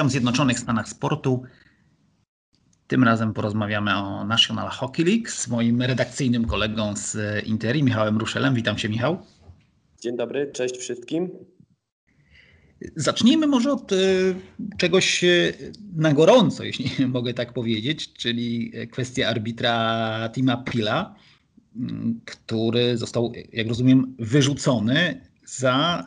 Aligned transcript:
Witam 0.00 0.08
w 0.08 0.12
Zjednoczonych 0.12 0.58
Stanach 0.58 0.88
Sportu. 0.88 1.42
Tym 2.86 3.04
razem 3.04 3.32
porozmawiamy 3.32 3.96
o 3.96 4.24
National 4.24 4.68
Hockey 4.68 5.04
League 5.04 5.28
z 5.28 5.48
moim 5.48 5.82
redakcyjnym 5.82 6.44
kolegą 6.44 6.96
z 6.96 7.16
Interi, 7.46 7.82
Michałem 7.82 8.18
Ruszelem. 8.18 8.54
Witam 8.54 8.76
Cię, 8.76 8.88
Michał. 8.88 9.18
Dzień 10.02 10.16
dobry, 10.16 10.52
cześć 10.52 10.76
wszystkim. 10.76 11.30
Zacznijmy 12.96 13.46
może 13.46 13.72
od 13.72 13.92
y, 13.92 14.34
czegoś 14.78 15.24
y, 15.24 15.54
na 15.96 16.12
gorąco, 16.12 16.64
jeśli 16.68 17.06
mogę 17.06 17.34
tak 17.34 17.52
powiedzieć, 17.52 18.12
czyli 18.12 18.72
kwestia 18.90 19.28
arbitra 19.28 20.30
Tima 20.34 20.56
Pila, 20.56 21.14
mm, 21.76 22.20
który 22.24 22.96
został, 22.96 23.32
jak 23.52 23.68
rozumiem, 23.68 24.14
wyrzucony 24.18 25.20
za 25.44 26.06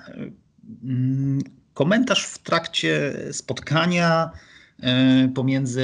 mm, 0.83 1.41
komentarz 1.73 2.25
w 2.25 2.37
trakcie 2.37 3.13
spotkania 3.31 4.31
e, 4.83 5.29
pomiędzy 5.35 5.83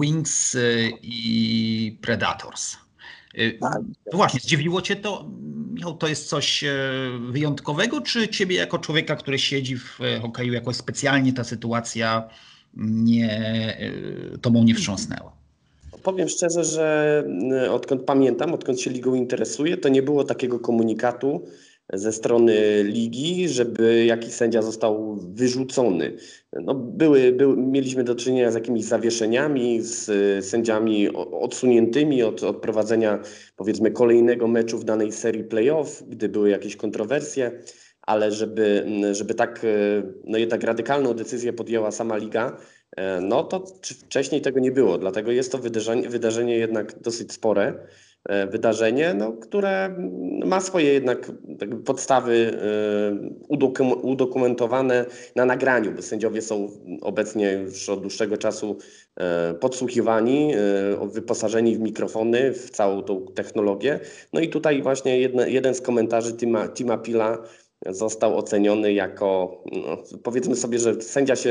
Wings 0.00 0.54
e, 0.54 0.60
i 1.02 1.98
Predators. 2.02 2.76
E, 3.34 3.50
tak. 3.50 3.80
Właśnie, 4.12 4.40
zdziwiło 4.40 4.82
Cię 4.82 4.96
to? 4.96 5.30
Michał, 5.72 5.96
to 5.96 6.08
jest 6.08 6.28
coś 6.28 6.64
wyjątkowego, 7.30 8.00
czy 8.00 8.28
Ciebie 8.28 8.56
jako 8.56 8.78
człowieka, 8.78 9.16
który 9.16 9.38
siedzi 9.38 9.76
w 9.76 9.98
hokeju 10.22 10.52
jakoś 10.52 10.76
specjalnie 10.76 11.32
ta 11.32 11.44
sytuacja 11.44 12.28
nie, 12.76 13.78
Tobą 14.42 14.64
nie 14.64 14.74
wstrząsnęła? 14.74 15.32
Powiem 16.02 16.28
szczerze, 16.28 16.64
że 16.64 17.24
odkąd 17.70 18.02
pamiętam, 18.02 18.54
odkąd 18.54 18.80
się 18.80 18.90
ligą 18.90 19.14
interesuje, 19.14 19.76
to 19.76 19.88
nie 19.88 20.02
było 20.02 20.24
takiego 20.24 20.58
komunikatu, 20.58 21.46
ze 21.92 22.12
strony 22.12 22.82
ligi, 22.84 23.48
żeby 23.48 24.04
jakiś 24.04 24.32
sędzia 24.32 24.62
został 24.62 25.16
wyrzucony. 25.16 26.16
No 26.52 26.74
były, 26.74 27.32
były, 27.32 27.56
mieliśmy 27.56 28.04
do 28.04 28.14
czynienia 28.14 28.50
z 28.50 28.54
jakimiś 28.54 28.84
zawieszeniami, 28.84 29.80
z 29.82 30.04
sędziami 30.44 31.08
odsuniętymi 31.14 32.22
od, 32.22 32.42
od 32.42 32.56
prowadzenia 32.56 33.22
powiedzmy 33.56 33.90
kolejnego 33.90 34.48
meczu 34.48 34.78
w 34.78 34.84
danej 34.84 35.12
serii 35.12 35.44
playoff, 35.44 36.02
gdy 36.08 36.28
były 36.28 36.50
jakieś 36.50 36.76
kontrowersje, 36.76 37.62
ale 38.02 38.32
żeby, 38.32 38.86
żeby 39.12 39.34
tak 39.34 39.66
no 40.24 40.38
jednak 40.38 40.62
radykalną 40.62 41.14
decyzję 41.14 41.52
podjęła 41.52 41.90
sama 41.90 42.16
liga, 42.16 42.56
no 43.22 43.44
to 43.44 43.64
wcześniej 43.82 44.40
tego 44.40 44.60
nie 44.60 44.72
było, 44.72 44.98
dlatego 44.98 45.32
jest 45.32 45.52
to 45.52 45.58
wydarzenie, 45.58 46.08
wydarzenie 46.08 46.56
jednak 46.56 47.00
dosyć 47.00 47.32
spore. 47.32 47.86
E, 48.28 48.46
wydarzenie, 48.46 49.14
no, 49.14 49.32
które 49.32 49.96
ma 50.44 50.60
swoje 50.60 50.92
jednak 50.92 51.32
podstawy 51.84 52.52
e, 53.48 53.96
udokumentowane 54.02 55.06
na 55.36 55.44
nagraniu, 55.44 55.92
bo 55.92 56.02
sędziowie 56.02 56.42
są 56.42 56.68
obecnie 57.00 57.52
już 57.52 57.88
od 57.88 58.00
dłuższego 58.00 58.36
czasu 58.36 58.76
e, 59.16 59.54
podsłuchiwani, 59.54 60.54
wyposażeni 61.12 61.76
w 61.76 61.80
mikrofony, 61.80 62.52
w 62.52 62.70
całą 62.70 63.02
tą 63.02 63.26
technologię. 63.34 64.00
No 64.32 64.40
i 64.40 64.48
tutaj 64.48 64.82
właśnie 64.82 65.20
jeden 65.46 65.74
z 65.74 65.80
komentarzy 65.80 66.32
Tima, 66.32 66.68
Tima 66.68 66.98
Pila 66.98 67.38
został 67.86 68.38
oceniony 68.38 68.92
jako, 68.92 69.62
no, 69.72 69.96
powiedzmy 70.22 70.56
sobie, 70.56 70.78
że 70.78 71.02
sędzia 71.02 71.36
się 71.36 71.50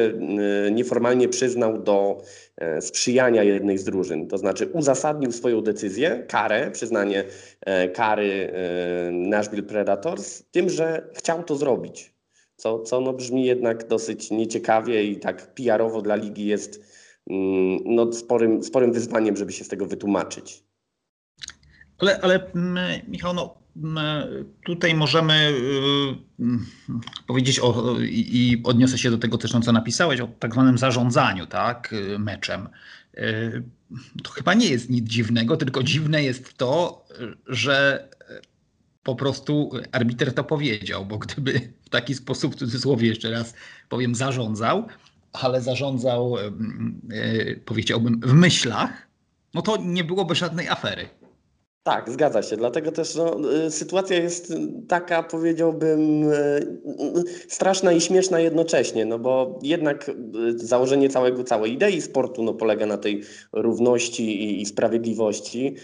y, 0.67 0.71
nieformalnie 0.71 1.30
przyznał 1.30 1.83
do 1.83 2.21
e, 2.58 2.81
sprzyjania 2.81 3.44
jednej 3.44 3.77
z 3.77 3.83
drużyn. 3.83 4.27
To 4.27 4.38
znaczy 4.38 4.67
uzasadnił 4.67 5.31
swoją 5.31 5.61
decyzję, 5.61 6.25
karę, 6.27 6.71
przyznanie 6.71 7.23
e, 7.61 7.89
kary 7.89 8.52
e, 8.54 9.11
Nashville 9.11 9.64
Predators 9.64 10.43
tym, 10.52 10.70
że 10.70 11.09
chciał 11.14 11.43
to 11.43 11.55
zrobić. 11.55 12.14
Co, 12.55 12.80
co 12.80 13.02
no 13.02 13.14
brzmi 13.14 13.45
jednak 13.45 13.87
dosyć 13.87 14.31
nieciekawie 14.31 15.04
i 15.04 15.17
tak 15.17 15.54
PR-owo 15.54 16.02
dla 16.02 16.15
ligi 16.15 16.45
jest 16.45 16.81
mm, 17.30 17.80
no, 17.86 18.14
sporym, 18.14 18.64
sporym 18.64 18.92
wyzwaniem, 18.92 19.37
żeby 19.37 19.52
się 19.52 19.64
z 19.64 19.67
tego 19.67 19.86
wytłumaczyć. 19.86 20.68
Ale, 21.99 22.21
ale 22.21 22.52
mm, 22.52 22.77
Michał, 23.08 23.33
no, 23.33 23.60
Tutaj 24.65 24.95
możemy 24.95 25.33
y, 25.33 26.43
y, 26.43 27.26
powiedzieć 27.27 27.60
o, 27.60 27.95
i 28.02 28.61
odniosę 28.64 28.98
się 28.98 29.11
do 29.11 29.17
tego 29.17 29.37
też, 29.37 29.52
co 29.65 29.71
napisałeś, 29.71 30.20
o 30.20 30.27
tak 30.39 30.54
zwanym 30.54 30.77
zarządzaniu 30.77 31.45
tak, 31.45 31.95
meczem. 32.20 32.70
Y, 33.17 33.64
to 34.23 34.32
chyba 34.32 34.54
nie 34.54 34.67
jest 34.67 34.89
nic 34.89 35.10
dziwnego, 35.10 35.58
tylko 35.58 35.83
dziwne 35.83 36.23
jest 36.23 36.58
to, 36.58 37.05
że 37.48 38.10
po 39.04 39.16
prostu 39.16 39.71
arbiter 39.92 40.33
to 40.33 40.43
powiedział, 40.43 41.05
bo 41.05 41.17
gdyby 41.17 41.73
w 41.86 41.89
taki 41.89 42.16
sposób, 42.16 42.55
w 42.55 42.60
cudzysłowie 42.60 43.08
jeszcze 43.08 43.31
raz 43.31 43.54
powiem, 43.89 44.16
zarządzał, 44.16 44.87
ale 45.33 45.61
zarządzał, 45.61 46.36
powiedziałbym, 47.66 48.20
w 48.23 48.33
myślach, 48.33 49.08
no 49.54 49.61
to 49.61 49.77
nie 49.77 50.04
byłoby 50.04 50.36
żadnej 50.36 50.70
afery. 50.70 51.10
Tak, 51.84 52.10
zgadza 52.10 52.44
się. 52.44 52.58
Dlatego 52.58 52.92
też 52.92 53.16
no, 53.16 53.54
y, 53.66 53.72
sytuacja 53.72 54.17
jest 54.17 54.54
taka, 54.88 55.23
powiedziałbym, 55.23 56.23
y, 56.23 56.80
straszna 57.48 57.92
i 57.92 58.02
śmieszna 58.02 58.40
jednocześnie, 58.40 59.06
no 59.06 59.20
bo 59.20 59.60
jednak 59.64 60.10
y, 60.10 60.14
założenie 60.60 61.10
całego, 61.10 61.44
całej 61.44 61.73
idei 61.73 62.02
sportu 62.02 62.44
no, 62.44 62.54
polega 62.54 62.86
na 62.86 62.98
tej 62.98 63.23
równości 63.54 64.44
i, 64.44 64.62
i 64.62 64.66
sprawiedliwości, 64.66 65.76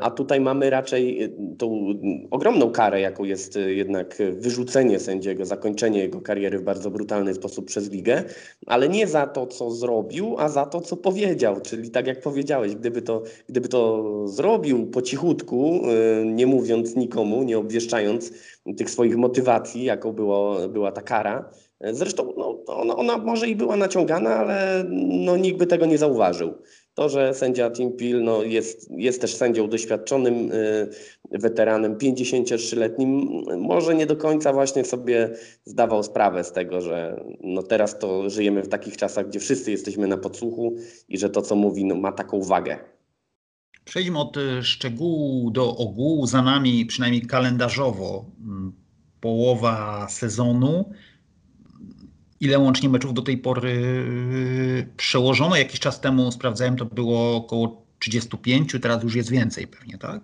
a 0.00 0.10
tutaj 0.10 0.40
mamy 0.40 0.70
raczej 0.70 1.34
tą 1.58 1.86
ogromną 2.30 2.70
karę, 2.70 3.00
jaką 3.00 3.24
jest 3.24 3.58
jednak 3.66 4.18
wyrzucenie 4.30 5.00
sędziego, 5.00 5.44
zakończenie 5.44 5.98
jego 5.98 6.20
kariery 6.20 6.58
w 6.58 6.62
bardzo 6.62 6.90
brutalny 6.90 7.34
sposób 7.34 7.66
przez 7.66 7.90
ligę, 7.90 8.24
ale 8.66 8.88
nie 8.88 9.06
za 9.06 9.26
to, 9.26 9.46
co 9.46 9.70
zrobił, 9.70 10.36
a 10.38 10.48
za 10.48 10.66
to, 10.66 10.80
co 10.80 10.96
powiedział. 10.96 11.60
Czyli 11.60 11.90
tak 11.90 12.06
jak 12.06 12.20
powiedziałeś, 12.20 12.74
gdyby 12.74 13.02
to, 13.02 13.22
gdyby 13.48 13.68
to 13.68 14.04
zrobił 14.28 14.86
po 14.86 15.02
cichutku, 15.16 15.80
y, 16.20 16.24
nie 16.24 16.46
mówiąc 16.46 16.96
nikomu, 16.96 17.42
nie 17.42 17.58
obwieszczając 17.58 18.32
tych 18.76 18.90
swoich 18.90 19.16
motywacji, 19.16 19.84
jaką 19.84 20.12
było, 20.12 20.68
była 20.68 20.92
ta 20.92 21.02
kara. 21.02 21.50
Zresztą 21.92 22.32
no, 22.36 22.64
ona, 22.66 22.96
ona 22.96 23.18
może 23.18 23.48
i 23.48 23.56
była 23.56 23.76
naciągana, 23.76 24.36
ale 24.36 24.84
no, 25.00 25.36
nikt 25.36 25.58
by 25.58 25.66
tego 25.66 25.86
nie 25.86 25.98
zauważył. 25.98 26.54
To, 26.94 27.08
że 27.08 27.34
sędzia 27.34 27.70
Tim 27.70 27.92
Peel 27.92 28.24
no, 28.24 28.42
jest, 28.42 28.90
jest 28.90 29.20
też 29.20 29.34
sędzią 29.34 29.68
doświadczonym, 29.68 30.52
y, 30.52 30.88
weteranem 31.30 31.96
53-letnim, 31.96 33.42
może 33.58 33.94
nie 33.94 34.06
do 34.06 34.16
końca 34.16 34.52
właśnie 34.52 34.84
sobie 34.84 35.30
zdawał 35.64 36.02
sprawę 36.02 36.44
z 36.44 36.52
tego, 36.52 36.80
że 36.80 37.24
no, 37.40 37.62
teraz 37.62 37.98
to 37.98 38.30
żyjemy 38.30 38.62
w 38.62 38.68
takich 38.68 38.96
czasach, 38.96 39.28
gdzie 39.28 39.40
wszyscy 39.40 39.70
jesteśmy 39.70 40.06
na 40.06 40.16
podsłuchu 40.16 40.74
i 41.08 41.18
że 41.18 41.30
to, 41.30 41.42
co 41.42 41.56
mówi, 41.56 41.84
no, 41.84 41.94
ma 41.94 42.12
taką 42.12 42.42
wagę. 42.42 42.95
Przejdźmy 43.86 44.18
od 44.18 44.36
e, 44.36 44.62
szczegółu 44.62 45.50
do 45.50 45.76
ogółu. 45.76 46.26
Za 46.26 46.42
nami 46.42 46.86
przynajmniej 46.86 47.22
kalendarzowo 47.22 48.24
mm, 48.40 48.72
połowa 49.20 50.08
sezonu. 50.08 50.90
Ile 52.40 52.58
łącznie 52.58 52.88
meczów 52.88 53.14
do 53.14 53.22
tej 53.22 53.38
pory 53.38 53.72
e, 54.80 54.96
przełożono? 54.96 55.56
Jakiś 55.56 55.80
czas 55.80 56.00
temu 56.00 56.32
sprawdzałem, 56.32 56.76
to 56.76 56.84
było 56.84 57.36
około 57.36 57.86
35, 57.98 58.76
teraz 58.82 59.02
już 59.02 59.14
jest 59.14 59.30
więcej 59.30 59.66
pewnie, 59.66 59.98
tak? 59.98 60.20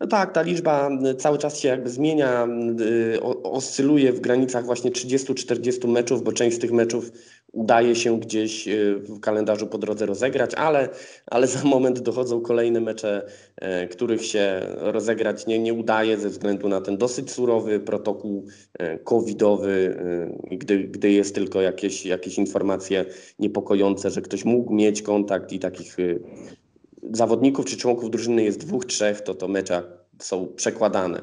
No 0.00 0.06
tak, 0.06 0.32
ta 0.32 0.42
liczba 0.42 0.90
cały 1.18 1.38
czas 1.38 1.58
się 1.58 1.68
jakby 1.68 1.90
zmienia, 1.90 2.48
y, 3.14 3.22
oscyluje 3.42 4.12
w 4.12 4.20
granicach 4.20 4.64
właśnie 4.64 4.90
30-40 4.90 5.88
meczów, 5.88 6.22
bo 6.22 6.32
część 6.32 6.56
z 6.56 6.60
tych 6.60 6.72
meczów 6.72 7.10
udaje 7.52 7.96
się 7.96 8.20
gdzieś 8.20 8.68
y, 8.68 8.94
w 8.98 9.20
kalendarzu 9.20 9.66
po 9.66 9.78
drodze 9.78 10.06
rozegrać, 10.06 10.54
ale, 10.54 10.88
ale 11.26 11.46
za 11.46 11.64
moment 11.64 12.00
dochodzą 12.00 12.40
kolejne 12.40 12.80
mecze, 12.80 13.26
e, 13.56 13.88
których 13.88 14.26
się 14.26 14.60
rozegrać 14.76 15.46
nie, 15.46 15.58
nie 15.58 15.74
udaje 15.74 16.18
ze 16.18 16.28
względu 16.28 16.68
na 16.68 16.80
ten 16.80 16.98
dosyć 16.98 17.30
surowy 17.30 17.80
protokół 17.80 18.46
e, 18.78 18.98
covidowy, 18.98 19.96
gdy, 20.50 20.78
gdy 20.78 21.10
jest 21.10 21.34
tylko 21.34 21.60
jakieś, 21.60 22.06
jakieś 22.06 22.38
informacje 22.38 23.04
niepokojące, 23.38 24.10
że 24.10 24.22
ktoś 24.22 24.44
mógł 24.44 24.74
mieć 24.74 25.02
kontakt 25.02 25.52
i 25.52 25.58
takich 25.58 25.98
y, 25.98 26.20
zawodników 27.12 27.66
czy 27.66 27.76
członków 27.76 28.10
drużyny 28.10 28.42
jest 28.42 28.60
dwóch, 28.60 28.86
trzech, 28.86 29.20
to 29.20 29.34
to 29.34 29.48
mecze 29.48 29.82
są 30.18 30.46
przekładane. 30.56 31.22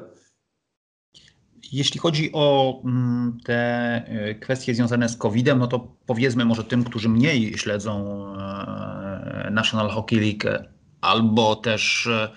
Jeśli 1.72 2.00
chodzi 2.00 2.30
o 2.32 2.80
mm, 2.84 3.38
te 3.44 3.56
e, 4.06 4.34
kwestie 4.34 4.74
związane 4.74 5.08
z 5.08 5.16
COVID-em, 5.16 5.58
no 5.58 5.66
to 5.66 5.96
powiedzmy 6.06 6.44
może 6.44 6.64
tym, 6.64 6.84
którzy 6.84 7.08
mniej 7.08 7.58
śledzą 7.58 8.24
e, 8.36 9.48
National 9.50 9.90
Hockey 9.90 10.20
League 10.20 10.64
albo 11.00 11.56
też 11.56 12.06
e, 12.06 12.28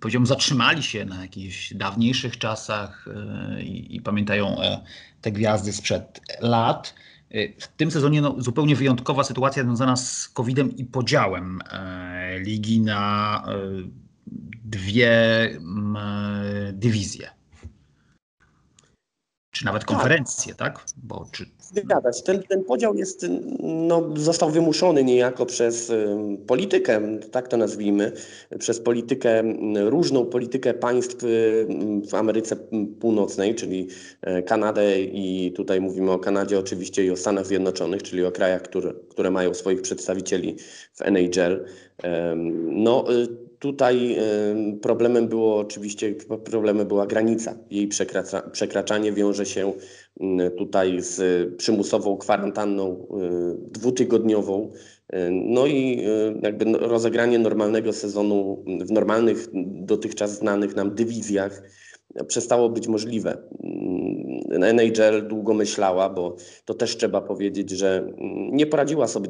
powiedziałbym 0.00 0.26
zatrzymali 0.26 0.82
się 0.82 1.04
na 1.04 1.22
jakichś 1.22 1.74
dawniejszych 1.74 2.38
czasach 2.38 3.08
i, 3.60 3.96
i 3.96 4.00
pamiętają 4.00 4.56
te 5.20 5.32
gwiazdy 5.32 5.72
sprzed 5.72 6.20
lat. 6.40 6.94
W 7.58 7.68
tym 7.76 7.90
sezonie 7.90 8.20
no, 8.20 8.34
zupełnie 8.38 8.76
wyjątkowa 8.76 9.24
sytuacja 9.24 9.62
związana 9.62 9.96
z 9.96 10.28
COVID-em 10.28 10.76
i 10.76 10.84
podziałem 10.84 11.60
e, 11.70 12.38
ligi 12.40 12.80
na 12.80 13.42
e, 13.48 13.58
dwie 14.64 15.10
m, 15.54 15.98
dywizje. 16.72 17.39
Czy 19.60 19.66
nawet 19.66 19.84
konferencje, 19.84 20.54
tak? 20.54 20.74
tak? 20.74 20.86
Bo, 21.02 21.26
czy... 21.32 21.46
Zgadzać. 21.74 22.22
Ten, 22.22 22.42
ten 22.42 22.64
podział 22.64 22.94
jest, 22.94 23.26
no, 23.60 24.08
został 24.16 24.50
wymuszony 24.50 25.04
niejako 25.04 25.46
przez 25.46 25.92
politykę, 26.46 27.18
tak 27.30 27.48
to 27.48 27.56
nazwijmy, 27.56 28.12
przez 28.58 28.80
politykę, 28.80 29.42
różną 29.84 30.26
politykę 30.26 30.74
państw 30.74 31.16
w 32.10 32.14
Ameryce 32.14 32.56
Północnej, 33.00 33.54
czyli 33.54 33.88
e, 34.22 34.42
Kanadę 34.42 35.00
i 35.00 35.52
tutaj 35.56 35.80
mówimy 35.80 36.10
o 36.10 36.18
Kanadzie 36.18 36.58
oczywiście 36.58 37.04
i 37.04 37.10
o 37.10 37.16
Stanach 37.16 37.46
Zjednoczonych, 37.46 38.02
czyli 38.02 38.24
o 38.24 38.32
krajach, 38.32 38.62
które, 38.62 38.92
które 39.08 39.30
mają 39.30 39.54
swoich 39.54 39.82
przedstawicieli 39.82 40.56
w 40.94 41.02
NHL. 41.02 41.64
No, 42.66 43.12
y, 43.12 43.28
Tutaj 43.60 44.16
problemem 44.82 45.28
było 45.28 45.58
oczywiście 45.58 46.14
problemem 46.44 46.88
była 46.88 47.06
granica. 47.06 47.58
Jej 47.70 47.88
przekracza, 47.88 48.40
przekraczanie 48.40 49.12
wiąże 49.12 49.46
się 49.46 49.72
tutaj 50.58 51.02
z 51.02 51.20
przymusową 51.56 52.16
kwarantanną 52.16 52.92
y, 52.92 53.70
dwutygodniową. 53.70 54.72
No 55.30 55.66
i 55.66 56.04
jakby 56.42 56.64
no, 56.64 56.78
rozegranie 56.78 57.38
normalnego 57.38 57.92
sezonu 57.92 58.64
w 58.80 58.90
normalnych, 58.90 59.48
dotychczas 59.64 60.38
znanych 60.38 60.76
nam 60.76 60.94
dywizjach 60.94 61.62
przestało 62.26 62.68
być 62.68 62.88
możliwe. 62.88 63.36
NHL 64.50 65.28
długo 65.28 65.54
myślała, 65.54 66.10
bo 66.10 66.36
to 66.64 66.74
też 66.74 66.96
trzeba 66.96 67.20
powiedzieć, 67.20 67.70
że 67.70 68.12
nie 68.52 68.66
poradziła 68.66 69.06
sobie 69.06 69.28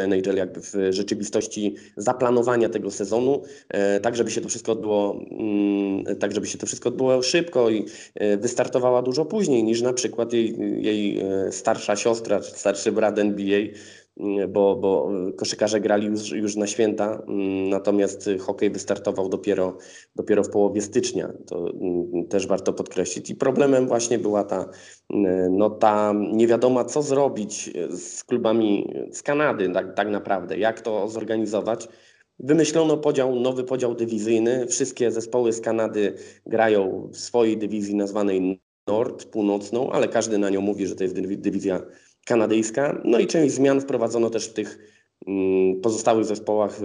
NHL 0.00 0.36
jakby 0.36 0.60
w 0.60 0.72
rzeczywistości 0.90 1.74
zaplanowania 1.96 2.68
tego 2.68 2.90
sezonu, 2.90 3.42
e, 3.68 4.00
tak 4.00 4.16
żeby 4.16 4.30
się 4.30 4.40
to 4.40 4.48
wszystko 4.48 4.72
odbyło, 4.72 5.20
mm, 5.30 6.16
tak 6.16 6.32
żeby 6.32 6.46
się 6.46 6.58
to 6.58 6.66
wszystko 6.66 6.88
odbyło 6.88 7.22
szybko 7.22 7.70
i 7.70 7.86
e, 8.14 8.36
wystartowała 8.36 9.02
dużo 9.02 9.24
później 9.24 9.64
niż 9.64 9.82
na 9.82 9.92
przykład 9.92 10.32
jej, 10.32 10.56
jej 10.84 11.20
e, 11.20 11.52
starsza 11.52 11.96
siostra 11.96 12.40
czy 12.40 12.50
starszy 12.50 12.92
brat 12.92 13.18
NBA 13.18 13.60
bo, 14.48 14.76
bo 14.76 15.10
koszykarze 15.36 15.80
grali 15.80 16.06
już, 16.06 16.32
już 16.32 16.56
na 16.56 16.66
święta, 16.66 17.22
mm, 17.28 17.68
natomiast 17.68 18.30
hokej 18.40 18.70
wystartował 18.70 19.28
dopiero, 19.28 19.76
dopiero 20.16 20.44
w 20.44 20.50
połowie 20.50 20.82
stycznia. 20.82 21.32
To 21.46 21.70
mm, 21.70 22.28
też 22.28 22.46
warto 22.46 22.72
podkreślić. 22.72 23.30
I 23.30 23.34
problemem 23.34 23.86
właśnie 23.88 24.18
była 24.18 24.44
ta, 24.44 24.68
mm, 25.10 25.56
no, 25.56 25.70
ta 25.70 26.12
niewiadoma, 26.32 26.84
co 26.84 27.02
zrobić 27.02 27.70
z 27.90 28.24
klubami 28.24 28.94
z 29.12 29.22
Kanady, 29.22 29.70
tak, 29.70 29.94
tak 29.94 30.08
naprawdę, 30.08 30.58
jak 30.58 30.80
to 30.80 31.08
zorganizować. 31.08 31.88
Wymyślono 32.38 32.96
podział, 32.96 33.34
nowy 33.34 33.64
podział 33.64 33.94
dywizyjny. 33.94 34.66
Wszystkie 34.66 35.10
zespoły 35.10 35.52
z 35.52 35.60
Kanady 35.60 36.14
grają 36.46 37.08
w 37.12 37.16
swojej 37.16 37.58
dywizji 37.58 37.94
nazwanej 37.94 38.60
Nord, 38.86 39.24
północną, 39.24 39.90
ale 39.90 40.08
każdy 40.08 40.38
na 40.38 40.50
nią 40.50 40.60
mówi, 40.60 40.86
że 40.86 40.94
to 40.94 41.04
jest 41.04 41.20
dywizja 41.20 41.80
kanadyjska. 42.26 43.00
No 43.04 43.18
i 43.18 43.26
część 43.26 43.54
zmian 43.54 43.80
wprowadzono 43.80 44.30
też 44.30 44.48
w 44.48 44.52
tych 44.52 44.78
mm, 45.26 45.80
pozostałych 45.80 46.24
zespołach 46.24 46.80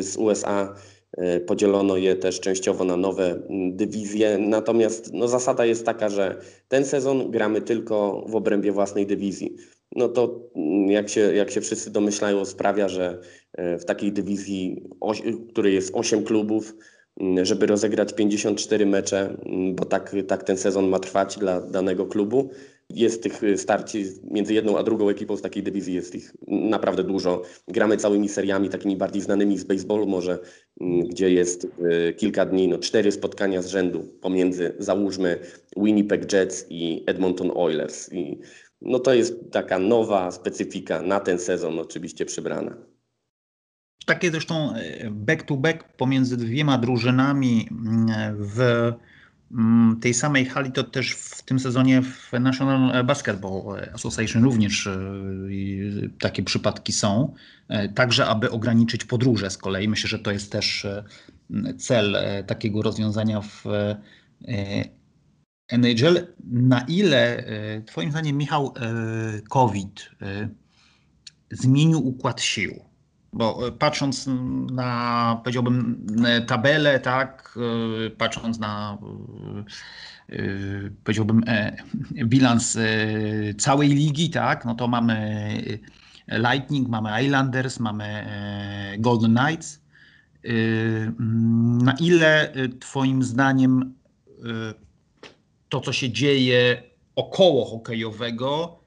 z 0.00 0.16
USA. 0.16 0.74
E, 1.16 1.40
podzielono 1.40 1.96
je 1.96 2.16
też 2.16 2.40
częściowo 2.40 2.84
na 2.84 2.96
nowe 2.96 3.30
mm, 3.30 3.76
dywizje. 3.76 4.38
Natomiast 4.38 5.12
no, 5.12 5.28
zasada 5.28 5.64
jest 5.64 5.86
taka, 5.86 6.08
że 6.08 6.40
ten 6.68 6.84
sezon 6.84 7.30
gramy 7.30 7.60
tylko 7.60 8.24
w 8.28 8.36
obrębie 8.36 8.72
własnej 8.72 9.06
dywizji. 9.06 9.56
No 9.96 10.08
to 10.08 10.40
mm, 10.56 10.90
jak 10.90 11.08
się, 11.08 11.20
jak 11.20 11.50
się 11.50 11.60
wszyscy 11.60 11.90
domyślają, 11.90 12.44
sprawia, 12.44 12.88
że 12.88 13.20
e, 13.52 13.78
w 13.78 13.84
takiej 13.84 14.12
dywizji, 14.12 14.82
w 15.24 15.48
której 15.48 15.74
jest 15.74 15.90
8 15.94 16.24
klubów, 16.24 16.74
żeby 17.42 17.66
rozegrać 17.66 18.14
54 18.14 18.86
mecze, 18.86 19.36
bo 19.74 19.84
tak, 19.84 20.16
tak 20.28 20.42
ten 20.42 20.56
sezon 20.56 20.88
ma 20.88 20.98
trwać 20.98 21.38
dla 21.38 21.60
danego 21.60 22.06
klubu, 22.06 22.50
jest 22.90 23.22
tych 23.22 23.42
y, 23.42 23.58
starci 23.58 24.04
między 24.30 24.54
jedną 24.54 24.78
a 24.78 24.82
drugą 24.82 25.08
ekipą 25.08 25.36
z 25.36 25.42
takiej 25.42 25.62
dywizji, 25.62 25.94
jest 25.94 26.14
ich 26.14 26.34
naprawdę 26.48 27.04
dużo. 27.04 27.42
Gramy 27.68 27.96
całymi 27.96 28.28
seriami, 28.28 28.68
takimi 28.68 28.96
bardziej 28.96 29.22
znanymi 29.22 29.58
z 29.58 29.64
baseballu 29.64 30.06
może, 30.06 30.38
mm, 30.80 31.08
gdzie 31.08 31.30
jest 31.30 31.64
y, 31.64 32.14
kilka 32.14 32.46
dni, 32.46 32.68
no 32.68 32.78
cztery 32.78 33.12
spotkania 33.12 33.62
z 33.62 33.66
rzędu 33.66 34.00
pomiędzy, 34.20 34.74
załóżmy, 34.78 35.38
Winnipeg 35.76 36.32
Jets 36.32 36.66
i 36.70 37.04
Edmonton 37.06 37.50
Oilers. 37.54 38.12
I 38.12 38.38
no 38.82 38.98
to 38.98 39.14
jest 39.14 39.34
taka 39.52 39.78
nowa 39.78 40.30
specyfika 40.30 41.02
na 41.02 41.20
ten 41.20 41.38
sezon 41.38 41.78
oczywiście 41.78 42.24
przybrana. 42.24 42.76
Takie 44.06 44.30
zresztą 44.30 44.74
back-to-back 45.10 45.82
-back 45.82 45.96
pomiędzy 45.96 46.36
dwiema 46.36 46.78
drużynami 46.78 47.68
mm, 47.70 48.36
w 48.38 48.92
tej 50.00 50.14
samej 50.14 50.46
hali 50.46 50.72
to 50.72 50.84
też 50.84 51.12
w 51.12 51.42
tym 51.42 51.58
sezonie 51.60 52.02
w 52.02 52.32
National 52.40 53.04
Basketball 53.04 53.80
Association 53.94 54.44
również 54.44 54.86
e, 54.86 54.98
takie 56.20 56.42
przypadki 56.42 56.92
są. 56.92 57.34
E, 57.68 57.88
także, 57.88 58.26
aby 58.26 58.50
ograniczyć 58.50 59.04
podróże 59.04 59.50
z 59.50 59.58
kolei. 59.58 59.88
Myślę, 59.88 60.08
że 60.08 60.18
to 60.18 60.30
jest 60.30 60.52
też 60.52 60.84
e, 60.84 61.04
cel 61.78 62.16
takiego 62.46 62.82
rozwiązania 62.82 63.40
w 63.40 63.64
NHL. 65.68 66.26
Na 66.44 66.80
ile, 66.80 67.44
Twoim 67.86 68.10
zdaniem, 68.10 68.36
Michał, 68.36 68.74
COVID 69.48 70.10
zmienił 71.50 72.08
układ 72.08 72.40
sił? 72.40 72.85
Bo 73.36 73.68
e, 73.68 73.72
patrząc 73.72 74.28
na, 74.72 75.40
powiedziałbym, 75.44 76.06
tabelę, 76.46 77.00
tak, 77.00 77.58
e, 78.06 78.10
patrząc 78.10 78.58
na, 78.58 78.98
e, 80.28 80.36
powiedziałbym, 81.04 81.44
bilans 82.24 82.78
całej 83.58 83.88
ligi, 83.88 84.30
tak, 84.30 84.64
no 84.64 84.74
to 84.74 84.88
mamy 84.88 85.62
Lightning, 86.28 86.88
mamy 86.88 87.22
Islanders, 87.22 87.80
mamy 87.80 88.26
Golden 88.98 89.36
Knights. 89.36 89.80
Na 91.84 91.94
ile 92.00 92.52
Twoim 92.80 93.22
zdaniem 93.22 93.94
to, 95.68 95.80
co 95.80 95.92
się 95.92 96.10
dzieje 96.10 96.82
około 97.16 97.64
hokejowego, 97.64 98.78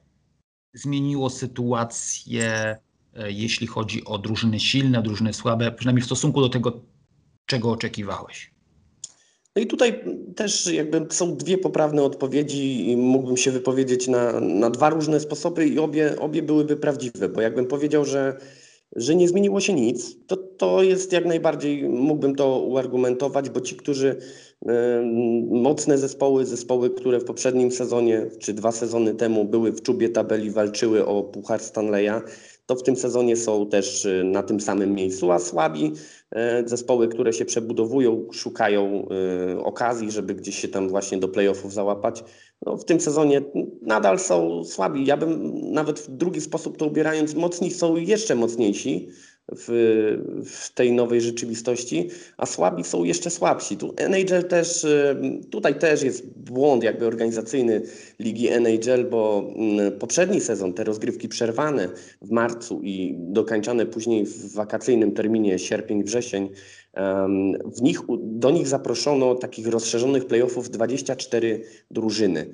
zmieniło 0.73 1.29
sytuację 1.29 2.77
jeśli 3.15 3.67
chodzi 3.67 4.05
o 4.05 4.17
drużyny 4.17 4.59
silne, 4.59 5.01
drużyny 5.01 5.33
słabe, 5.33 5.71
przynajmniej 5.71 6.03
w 6.03 6.05
stosunku 6.05 6.41
do 6.41 6.49
tego, 6.49 6.81
czego 7.45 7.71
oczekiwałeś? 7.71 8.51
No 9.55 9.61
i 9.61 9.67
tutaj 9.67 10.03
też 10.35 10.67
jakby 10.67 11.05
są 11.09 11.37
dwie 11.37 11.57
poprawne 11.57 12.03
odpowiedzi 12.03 12.89
i 12.89 12.97
mógłbym 12.97 13.37
się 13.37 13.51
wypowiedzieć 13.51 14.07
na, 14.07 14.39
na 14.39 14.69
dwa 14.69 14.89
różne 14.89 15.19
sposoby 15.19 15.67
i 15.67 15.79
obie, 15.79 16.19
obie 16.19 16.41
byłyby 16.41 16.77
prawdziwe, 16.77 17.29
bo 17.29 17.41
jakbym 17.41 17.65
powiedział, 17.65 18.05
że, 18.05 18.37
że 18.95 19.15
nie 19.15 19.27
zmieniło 19.27 19.61
się 19.61 19.73
nic, 19.73 20.17
to, 20.27 20.37
to 20.37 20.83
jest 20.83 21.11
jak 21.11 21.25
najbardziej, 21.25 21.89
mógłbym 21.89 22.35
to 22.35 22.59
uargumentować, 22.59 23.49
bo 23.49 23.61
ci, 23.61 23.75
którzy 23.75 24.07
y, 24.07 24.67
mocne 25.51 25.97
zespoły, 25.97 26.45
zespoły, 26.45 26.89
które 26.89 27.19
w 27.19 27.25
poprzednim 27.25 27.71
sezonie 27.71 28.25
czy 28.39 28.53
dwa 28.53 28.71
sezony 28.71 29.15
temu 29.15 29.45
były 29.45 29.71
w 29.71 29.81
czubie 29.81 30.09
tabeli, 30.09 30.51
walczyły 30.51 31.05
o 31.05 31.23
Puchar 31.23 31.59
Stanleya, 31.59 32.21
to 32.69 32.75
w 32.75 32.83
tym 32.83 32.95
sezonie 32.95 33.35
są 33.35 33.65
też 33.65 34.05
y, 34.05 34.23
na 34.23 34.43
tym 34.43 34.59
samym 34.59 34.93
miejscu, 34.93 35.31
a 35.31 35.39
słabi 35.39 35.93
e, 36.31 36.67
zespoły, 36.67 37.07
które 37.07 37.33
się 37.33 37.45
przebudowują, 37.45 38.27
szukają 38.31 39.07
y, 39.57 39.63
okazji, 39.63 40.11
żeby 40.11 40.35
gdzieś 40.35 40.59
się 40.59 40.67
tam 40.67 40.89
właśnie 40.89 41.17
do 41.17 41.27
playoffów 41.27 41.73
załapać. 41.73 42.23
No, 42.65 42.77
w 42.77 42.85
tym 42.85 42.99
sezonie 42.99 43.41
nadal 43.81 44.19
są 44.19 44.63
słabi. 44.63 45.05
Ja 45.05 45.17
bym 45.17 45.61
nawet 45.71 45.99
w 45.99 46.09
drugi 46.09 46.41
sposób 46.41 46.77
to 46.77 46.85
ubierając, 46.85 47.35
mocni 47.35 47.71
są 47.71 47.95
jeszcze 47.95 48.35
mocniejsi 48.35 49.09
w, 49.51 49.67
w, 50.45 50.73
tej 50.73 50.91
nowej 50.91 51.21
rzeczywistości, 51.21 52.09
a 52.37 52.45
słabi 52.45 52.83
są 52.83 53.03
jeszcze 53.03 53.29
słabsi. 53.29 53.77
Tu 53.77 53.93
NHL 53.97 54.43
też, 54.43 54.85
tutaj 55.51 55.79
też 55.79 56.03
jest 56.03 56.25
błąd 56.39 56.83
jakby 56.83 57.05
organizacyjny 57.07 57.81
ligi 58.19 58.49
NHL, 58.49 59.05
bo 59.09 59.51
mm, 59.55 59.99
poprzedni 59.99 60.41
sezon, 60.41 60.73
te 60.73 60.83
rozgrywki 60.83 61.29
przerwane 61.29 61.89
w 62.21 62.31
marcu 62.31 62.81
i 62.83 63.15
dokańczane 63.17 63.85
później 63.85 64.25
w 64.25 64.53
wakacyjnym 64.53 65.11
terminie 65.11 65.59
sierpień-wrzesień, 65.59 66.49
w 67.75 67.81
nich, 67.81 67.99
do 68.19 68.51
nich 68.51 68.67
zaproszono 68.67 69.35
takich 69.35 69.67
rozszerzonych 69.67 70.25
playoffów 70.25 70.69
24 70.69 71.61
drużyny, 71.91 72.49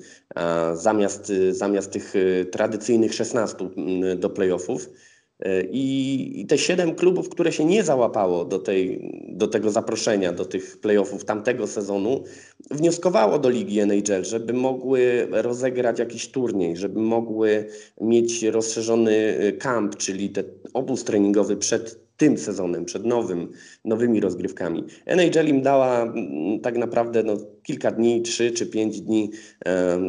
zamiast, 0.74 1.32
zamiast 1.50 1.90
tych 1.90 2.16
y, 2.16 2.46
tradycyjnych 2.52 3.14
16 3.14 3.56
mm, 3.76 4.20
do 4.20 4.30
playoffów. 4.30 4.90
E, 5.40 5.62
I, 5.70 6.46
te 6.48 6.58
siedem 6.58 6.94
klubów, 6.94 7.28
które 7.28 7.52
się 7.52 7.64
nie 7.64 7.84
załapało 7.84 8.44
do, 8.44 8.58
tej, 8.58 9.10
do 9.28 9.48
tego 9.48 9.70
zaproszenia, 9.70 10.32
do 10.32 10.44
tych 10.44 10.80
playoffów 10.80 11.24
tamtego 11.24 11.66
sezonu, 11.66 12.24
wnioskowało 12.70 13.38
do 13.38 13.50
ligi 13.50 13.80
NHL, 13.80 14.24
żeby 14.24 14.52
mogły 14.52 15.28
rozegrać 15.30 15.98
jakiś 15.98 16.28
turniej, 16.28 16.76
żeby 16.76 17.00
mogły 17.00 17.68
mieć 18.00 18.42
rozszerzony 18.42 19.36
kamp, 19.58 19.96
czyli 19.96 20.30
ten 20.30 20.44
obóz 20.74 21.04
treningowy 21.04 21.56
przed 21.56 22.06
tym 22.16 22.38
sezonem, 22.38 22.84
przed 22.84 23.04
nowym, 23.04 23.52
nowymi 23.84 24.20
rozgrywkami. 24.20 24.84
NHL 25.06 25.48
im 25.48 25.62
dała 25.62 26.14
tak 26.62 26.76
naprawdę 26.76 27.22
no, 27.22 27.36
kilka 27.62 27.90
dni, 27.90 28.22
trzy 28.22 28.50
czy 28.50 28.66
pięć 28.66 29.00
dni 29.00 29.30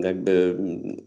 jakby 0.04 0.58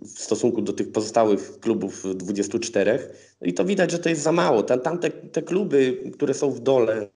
w 0.02 0.20
stosunku 0.20 0.62
do 0.62 0.72
tych 0.72 0.92
pozostałych 0.92 1.60
klubów 1.60 2.04
24 2.14 2.98
i 3.42 3.54
to 3.54 3.64
widać, 3.64 3.90
że 3.90 3.98
to 3.98 4.08
jest 4.08 4.22
za 4.22 4.32
mało. 4.32 4.62
Tam, 4.62 4.80
tam 4.80 4.98
te, 4.98 5.10
te 5.10 5.42
kluby, 5.42 6.10
które 6.12 6.34
są 6.34 6.50
w 6.50 6.60
dole, 6.60 7.08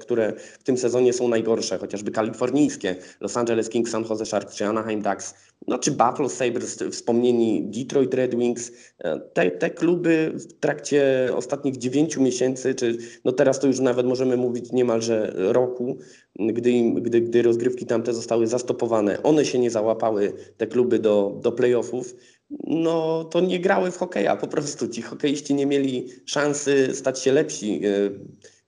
które 0.00 0.32
w 0.58 0.62
tym 0.62 0.78
sezonie 0.78 1.12
są 1.12 1.28
najgorsze, 1.28 1.78
chociażby 1.78 2.10
kalifornijskie, 2.10 2.96
Los 3.20 3.36
Angeles 3.36 3.68
Kings, 3.68 3.90
San 3.90 4.04
Jose 4.10 4.26
Sharks 4.26 4.54
czy 4.54 4.66
Anaheim 4.66 5.02
Ducks, 5.02 5.34
no 5.68 5.78
czy 5.78 5.90
Buffalo 5.90 6.28
Sabres, 6.28 6.78
wspomnieni 6.90 7.70
Detroit 7.70 8.14
Red 8.14 8.34
Wings, 8.34 8.72
e, 8.98 9.20
te, 9.20 9.50
te 9.50 9.70
kluby 9.70 10.32
w 10.34 10.52
trakcie 10.52 11.28
ostatnich 11.34 11.76
dziewięciu 11.76 12.22
miesięcy, 12.22 12.74
czy 12.74 12.98
no 13.24 13.32
teraz 13.32 13.60
to 13.60 13.66
już 13.66 13.80
nawet 13.80 14.06
możemy 14.06 14.36
mówić 14.36 14.72
niemalże 14.72 15.32
roku, 15.36 15.98
gdy, 16.38 16.72
gdy, 17.00 17.20
gdy 17.20 17.42
rozgrywki 17.42 17.86
tamte 17.86 18.14
zostały 18.14 18.46
zastopowane, 18.46 19.22
one 19.22 19.44
się 19.44 19.58
nie 19.58 19.70
załapały, 19.70 20.32
te 20.56 20.66
kluby 20.66 20.98
do, 20.98 21.38
do 21.42 21.52
playoffów, 21.52 22.14
no 22.66 23.24
to 23.24 23.40
nie 23.40 23.60
grały 23.60 23.90
w 23.90 23.96
hokeja, 23.96 24.36
po 24.36 24.48
prostu 24.48 24.88
ci 24.88 25.02
hokeiści 25.02 25.54
nie 25.54 25.66
mieli 25.66 26.08
szansy 26.26 26.94
stać 26.94 27.22
się 27.22 27.32
lepsi 27.32 27.80
e, 27.86 27.90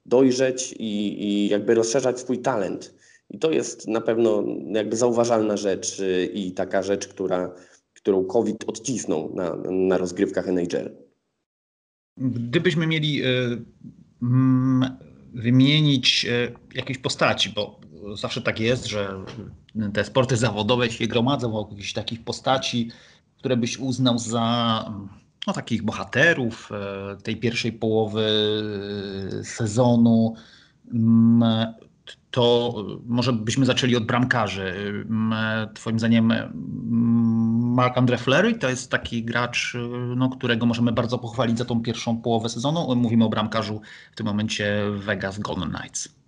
dojrzeć 0.06 0.72
i, 0.78 1.24
i 1.24 1.48
jakby 1.48 1.74
rozszerzać 1.74 2.20
swój 2.20 2.38
talent. 2.38 2.94
I 3.30 3.38
to 3.38 3.50
jest 3.50 3.88
na 3.88 4.00
pewno 4.00 4.44
jakby 4.66 4.96
zauważalna 4.96 5.56
rzecz 5.56 6.00
y, 6.00 6.30
i 6.34 6.52
taka 6.52 6.82
rzecz, 6.82 7.08
która, 7.08 7.54
którą 7.94 8.24
COVID 8.24 8.64
odcisnął 8.66 9.34
na, 9.34 9.56
na 9.70 9.98
rozgrywkach 9.98 10.48
NHL. 10.48 10.96
Gdybyśmy 12.16 12.86
mieli 12.86 13.22
mm, 14.22 14.96
wymienić 15.34 16.26
jakieś 16.74 16.98
postaci, 16.98 17.52
bo 17.56 17.80
zawsze 18.16 18.42
tak 18.42 18.60
jest, 18.60 18.86
że 18.86 19.24
te 19.94 20.04
sporty 20.04 20.36
zawodowe 20.36 20.90
się 20.90 21.06
gromadzą 21.06 21.52
wokół 21.52 21.72
jakichś 21.72 21.92
takich 21.92 22.24
postaci, 22.24 22.90
które 23.44 23.56
byś 23.56 23.78
uznał 23.78 24.18
za 24.18 24.44
no, 25.46 25.52
takich 25.52 25.82
bohaterów 25.82 26.70
e, 26.72 27.16
tej 27.16 27.36
pierwszej 27.36 27.72
połowy 27.72 28.26
e, 29.40 29.44
sezonu, 29.44 30.34
mm, 30.94 31.74
to 32.30 32.74
może 33.06 33.32
byśmy 33.32 33.66
zaczęli 33.66 33.96
od 33.96 34.06
bramkarzy. 34.06 34.74
Mm, 35.10 35.34
twoim 35.74 35.98
zdaniem 35.98 36.32
mm, 36.32 36.54
Mark-André 37.76 38.18
Fleury 38.18 38.54
to 38.54 38.68
jest 38.68 38.90
taki 38.90 39.24
gracz, 39.24 39.76
no, 40.16 40.28
którego 40.28 40.66
możemy 40.66 40.92
bardzo 40.92 41.18
pochwalić 41.18 41.58
za 41.58 41.64
tą 41.64 41.82
pierwszą 41.82 42.16
połowę 42.16 42.48
sezonu. 42.48 42.96
Mówimy 42.96 43.24
o 43.24 43.28
bramkarzu 43.28 43.80
w 44.12 44.16
tym 44.16 44.26
momencie 44.26 44.82
Vegas 44.92 45.38
Golden 45.38 45.70
Knights. 45.70 46.23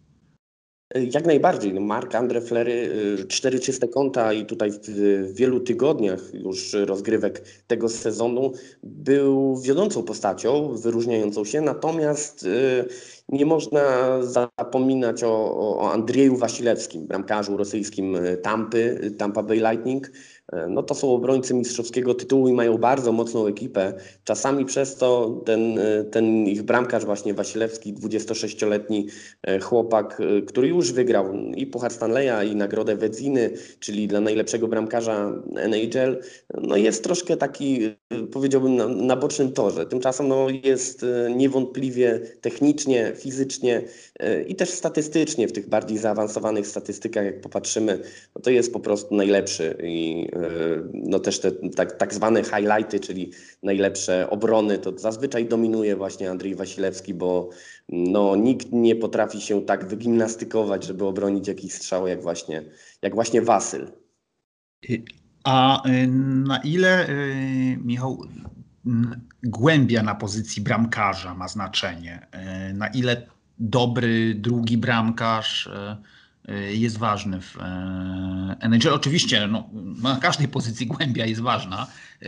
Jak 1.11 1.27
najbardziej. 1.27 1.75
No 1.75 1.81
Mark 1.81 2.15
Andre 2.15 2.41
Flery, 2.41 2.73
y, 3.21 3.27
cztery 3.27 3.61
czyste 3.61 3.89
konta 3.89 4.33
i 4.33 4.47
tutaj 4.47 4.71
w 4.89 5.35
wielu 5.35 5.61
tygodniach 5.61 6.35
już 6.35 6.73
rozgrywek 6.73 7.45
tego 7.67 7.89
sezonu 7.89 8.53
był 8.83 9.61
wiodącą 9.61 10.03
postacią, 10.03 10.75
wyróżniającą 10.75 11.45
się, 11.45 11.61
natomiast 11.61 12.43
y, 12.43 12.85
nie 13.29 13.47
można 13.47 13.83
zapominać 14.23 15.25
o, 15.25 15.57
o 15.59 15.93
Andrzeju 15.93 16.37
Wasilewskim, 16.37 17.07
bramkarzu 17.07 17.57
rosyjskim 17.57 18.17
y, 18.17 18.37
Tampy, 18.37 19.11
Tampa 19.19 19.43
Bay 19.43 19.59
Lightning, 19.59 20.11
no 20.69 20.83
to 20.83 20.95
są 20.95 21.15
obrońcy 21.15 21.55
mistrzowskiego 21.55 22.15
tytułu 22.15 22.49
i 22.49 22.53
mają 22.53 22.79
bardzo 22.79 23.13
mocną 23.13 23.47
ekipę. 23.47 23.95
Czasami 24.25 24.65
przez 24.65 24.97
to 24.97 25.41
ten, 25.45 25.79
e, 25.79 26.05
ten 26.05 26.47
ich 26.47 26.63
bramkarz 26.63 27.05
właśnie 27.05 27.35
Wasilewski, 27.35 27.95
26-letni 27.95 29.07
e, 29.43 29.59
chłopak, 29.59 30.23
który 30.47 30.69
już 30.69 30.93
wygrał 30.93 31.35
i 31.57 31.67
Puchar 31.67 31.93
Stanleya 31.93 32.51
i 32.53 32.57
nagrodę 32.57 32.97
Wedziny, 32.97 33.51
czyli 33.81 34.09
dla 34.09 34.21
najlepszego 34.21 34.69
bramkarza 34.69 35.33
NHL, 35.57 36.21
no 36.63 36.77
jest 36.77 37.05
troszkę 37.05 37.37
taki, 37.37 37.91
powiedziałbym, 38.33 38.77
na, 38.77 38.89
na 38.89 39.17
bocznym 39.17 39.53
torze. 39.53 39.87
Tymczasem 39.87 40.29
no 40.29 40.47
jest 40.65 41.07
niewątpliwie 41.37 42.21
technicznie, 42.41 43.13
fizycznie 43.17 43.83
i 44.49 44.55
też 44.55 44.71
statystycznie 44.71 45.49
w 45.49 45.53
tych 45.53 45.69
bardziej 45.69 45.99
zaawansowanych 45.99 46.67
statystykach, 46.67 47.25
jak 47.25 47.41
popatrzymy, 47.41 47.99
no 48.35 48.43
to 48.43 48.51
jest 48.51 48.73
po 48.73 48.81
prostu 48.81 49.15
najlepszy 49.15 49.77
i 49.83 50.29
no 50.95 51.19
też 51.19 51.41
te 51.41 51.53
tak, 51.53 51.97
tak 51.97 52.15
zwane 52.15 52.43
highlighty, 52.45 53.01
czyli 53.01 53.33
najlepsze 53.63 54.31
obrony, 54.31 54.79
to 54.79 54.99
zazwyczaj 54.99 55.49
dominuje 55.49 55.97
właśnie 55.97 56.31
Andrzej 56.31 56.55
Wasilewski, 56.55 57.15
bo 57.15 57.51
no, 57.89 58.37
nikt 58.37 58.73
nie 58.73 58.97
potrafi 58.97 59.41
się 59.41 59.63
tak 59.63 59.89
wygimnastykować, 59.89 60.85
żeby 60.85 61.05
obronić 61.05 61.49
jakiś 61.49 61.73
strzał 61.73 62.07
jak 62.07 62.23
właśnie, 62.23 62.63
jak 63.03 63.15
właśnie 63.15 63.43
Wasyl. 63.43 63.87
A 65.45 65.89
y, 65.89 66.07
na 66.47 66.59
ile, 66.59 67.09
y, 67.09 67.79
Michał, 67.85 68.25
głębia 69.43 70.03
na 70.03 70.15
pozycji 70.15 70.63
bramkarza 70.63 71.35
ma 71.35 71.49
znaczenie? 71.49 72.27
Y, 72.71 72.75
na 72.75 72.89
ile 72.89 73.27
dobry 73.59 74.35
drugi 74.35 74.79
bramkarz 74.79 75.71
jest 76.73 76.99
ważny 76.99 77.41
w 77.41 77.57
e, 77.57 78.57
NHL. 78.61 78.95
Oczywiście 78.95 79.47
no, 79.47 79.69
na 80.03 80.17
każdej 80.17 80.49
pozycji 80.49 80.87
głębia 80.87 81.27
jest 81.27 81.41
ważna. 81.41 81.87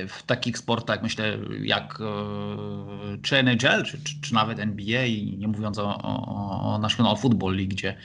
W 0.09 0.23
takich 0.23 0.59
sportach 0.59 1.03
myślę 1.03 1.39
jak 1.63 1.99
e, 2.01 3.19
czy 3.23 3.37
NHL, 3.37 3.85
czy, 3.85 4.03
czy, 4.03 4.21
czy 4.21 4.35
nawet 4.35 4.59
NBA, 4.59 5.03
nie 5.37 5.49
mówiąc 5.49 5.79
o, 5.79 5.99
o, 6.03 6.75
o 6.75 6.79
National 6.79 7.17
Football 7.17 7.57
League, 7.57 7.71
gdzie, 7.71 7.97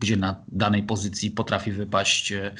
gdzie 0.00 0.16
na 0.16 0.36
danej 0.48 0.82
pozycji 0.82 1.30
potrafi 1.30 1.72
wypaść 1.72 2.32
e, 2.32 2.54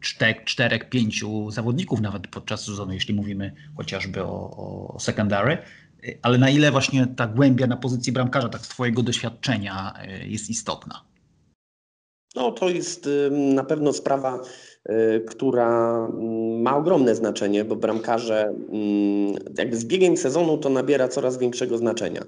czterech, 0.00 0.44
czterech, 0.44 0.88
pięciu 0.88 1.50
zawodników 1.50 2.00
nawet 2.00 2.26
podczas 2.26 2.64
sezonu, 2.64 2.92
jeśli 2.92 3.14
mówimy 3.14 3.52
chociażby 3.76 4.22
o, 4.22 4.94
o 4.94 5.00
secondary. 5.00 5.58
Ale 6.22 6.38
na 6.38 6.50
ile 6.50 6.70
właśnie 6.70 7.06
ta 7.06 7.26
głębia 7.26 7.66
na 7.66 7.76
pozycji 7.76 8.12
bramkarza, 8.12 8.48
tak 8.48 8.66
z 8.66 8.68
Twojego 8.68 9.02
doświadczenia 9.02 9.94
jest 10.26 10.50
istotna? 10.50 11.02
No, 12.36 12.52
to 12.52 12.68
jest 12.68 13.08
na 13.30 13.64
pewno 13.64 13.92
sprawa, 13.92 14.40
y, 14.90 15.24
która 15.28 15.96
mm, 15.96 16.62
ma 16.62 16.76
ogromne 16.76 17.14
znaczenie, 17.14 17.64
bo 17.64 17.76
bramkarze 17.76 18.44
mm, 18.44 19.34
jakby 19.58 19.76
z 19.76 19.84
biegiem 19.84 20.16
sezonu 20.16 20.58
to 20.58 20.68
nabiera 20.68 21.08
coraz 21.08 21.38
większego 21.38 21.78
znaczenia. 21.78 22.22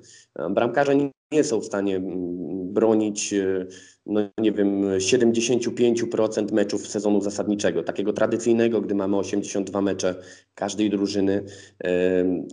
Bramkarze 0.50 0.94
nie 1.32 1.44
są 1.44 1.60
w 1.60 1.64
stanie 1.64 1.96
mm, 1.96 2.72
bronić 2.72 3.32
y, 3.32 3.66
no 4.08 4.20
nie 4.38 4.52
wiem, 4.52 4.82
75% 4.82 6.52
meczów 6.52 6.88
sezonu 6.88 7.20
zasadniczego, 7.20 7.82
takiego 7.82 8.12
tradycyjnego, 8.12 8.80
gdy 8.80 8.94
mamy 8.94 9.16
82 9.16 9.82
mecze 9.82 10.14
każdej 10.54 10.90
drużyny. 10.90 11.44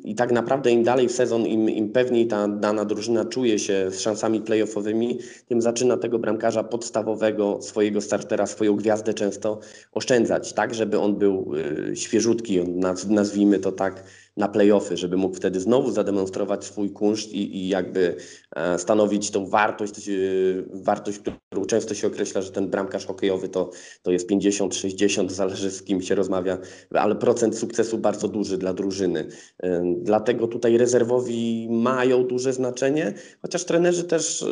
I 0.03 0.15
tak 0.15 0.31
naprawdę 0.31 0.71
im 0.71 0.83
dalej 0.83 1.07
w 1.07 1.11
sezon, 1.11 1.45
im, 1.45 1.69
im 1.69 1.91
pewniej 1.91 2.27
ta 2.27 2.47
dana 2.47 2.85
drużyna 2.85 3.25
czuje 3.25 3.59
się 3.59 3.91
z 3.91 3.99
szansami 3.99 4.41
playoffowymi, 4.41 5.19
tym 5.47 5.61
zaczyna 5.61 5.97
tego 5.97 6.19
bramkarza 6.19 6.63
podstawowego, 6.63 7.61
swojego 7.61 8.01
startera, 8.01 8.47
swoją 8.47 8.75
gwiazdę 8.75 9.13
często 9.13 9.59
oszczędzać, 9.91 10.53
tak, 10.53 10.73
żeby 10.73 10.99
on 10.99 11.15
był 11.15 11.51
y, 11.91 11.95
świeżutki, 11.95 12.59
nazwijmy 13.09 13.59
to 13.59 13.71
tak, 13.71 14.03
na 14.37 14.47
playoffy, 14.47 14.97
żeby 14.97 15.17
mógł 15.17 15.35
wtedy 15.35 15.59
znowu 15.59 15.91
zademonstrować 15.91 16.65
swój 16.65 16.89
kunszt 16.89 17.31
i, 17.31 17.57
i 17.57 17.67
jakby 17.67 18.15
e, 18.55 18.79
stanowić 18.79 19.31
tą 19.31 19.49
wartość, 19.49 20.09
e, 20.09 20.11
wartość, 20.73 21.19
którą 21.19 21.65
często 21.65 21.93
się 21.93 22.07
określa, 22.07 22.41
że 22.41 22.51
ten 22.51 22.69
bramkarz 22.69 23.05
hokejowy 23.05 23.49
to, 23.49 23.69
to 24.01 24.11
jest 24.11 24.29
50-60, 24.29 25.29
zależy 25.29 25.71
z 25.71 25.83
kim 25.83 26.01
się 26.01 26.15
rozmawia, 26.15 26.57
ale 26.93 27.15
procent 27.15 27.57
sukcesu 27.57 27.97
bardzo 27.97 28.27
duży 28.27 28.57
dla 28.57 28.73
drużyny. 28.73 29.27
E, 29.63 29.83
dlatego 30.01 30.47
tutaj 30.47 30.77
rezerwowi 30.77 31.67
mają 31.71 32.23
duże 32.23 32.53
znaczenie, 32.53 33.13
chociaż 33.41 33.63
trenerzy 33.63 34.03
też 34.03 34.45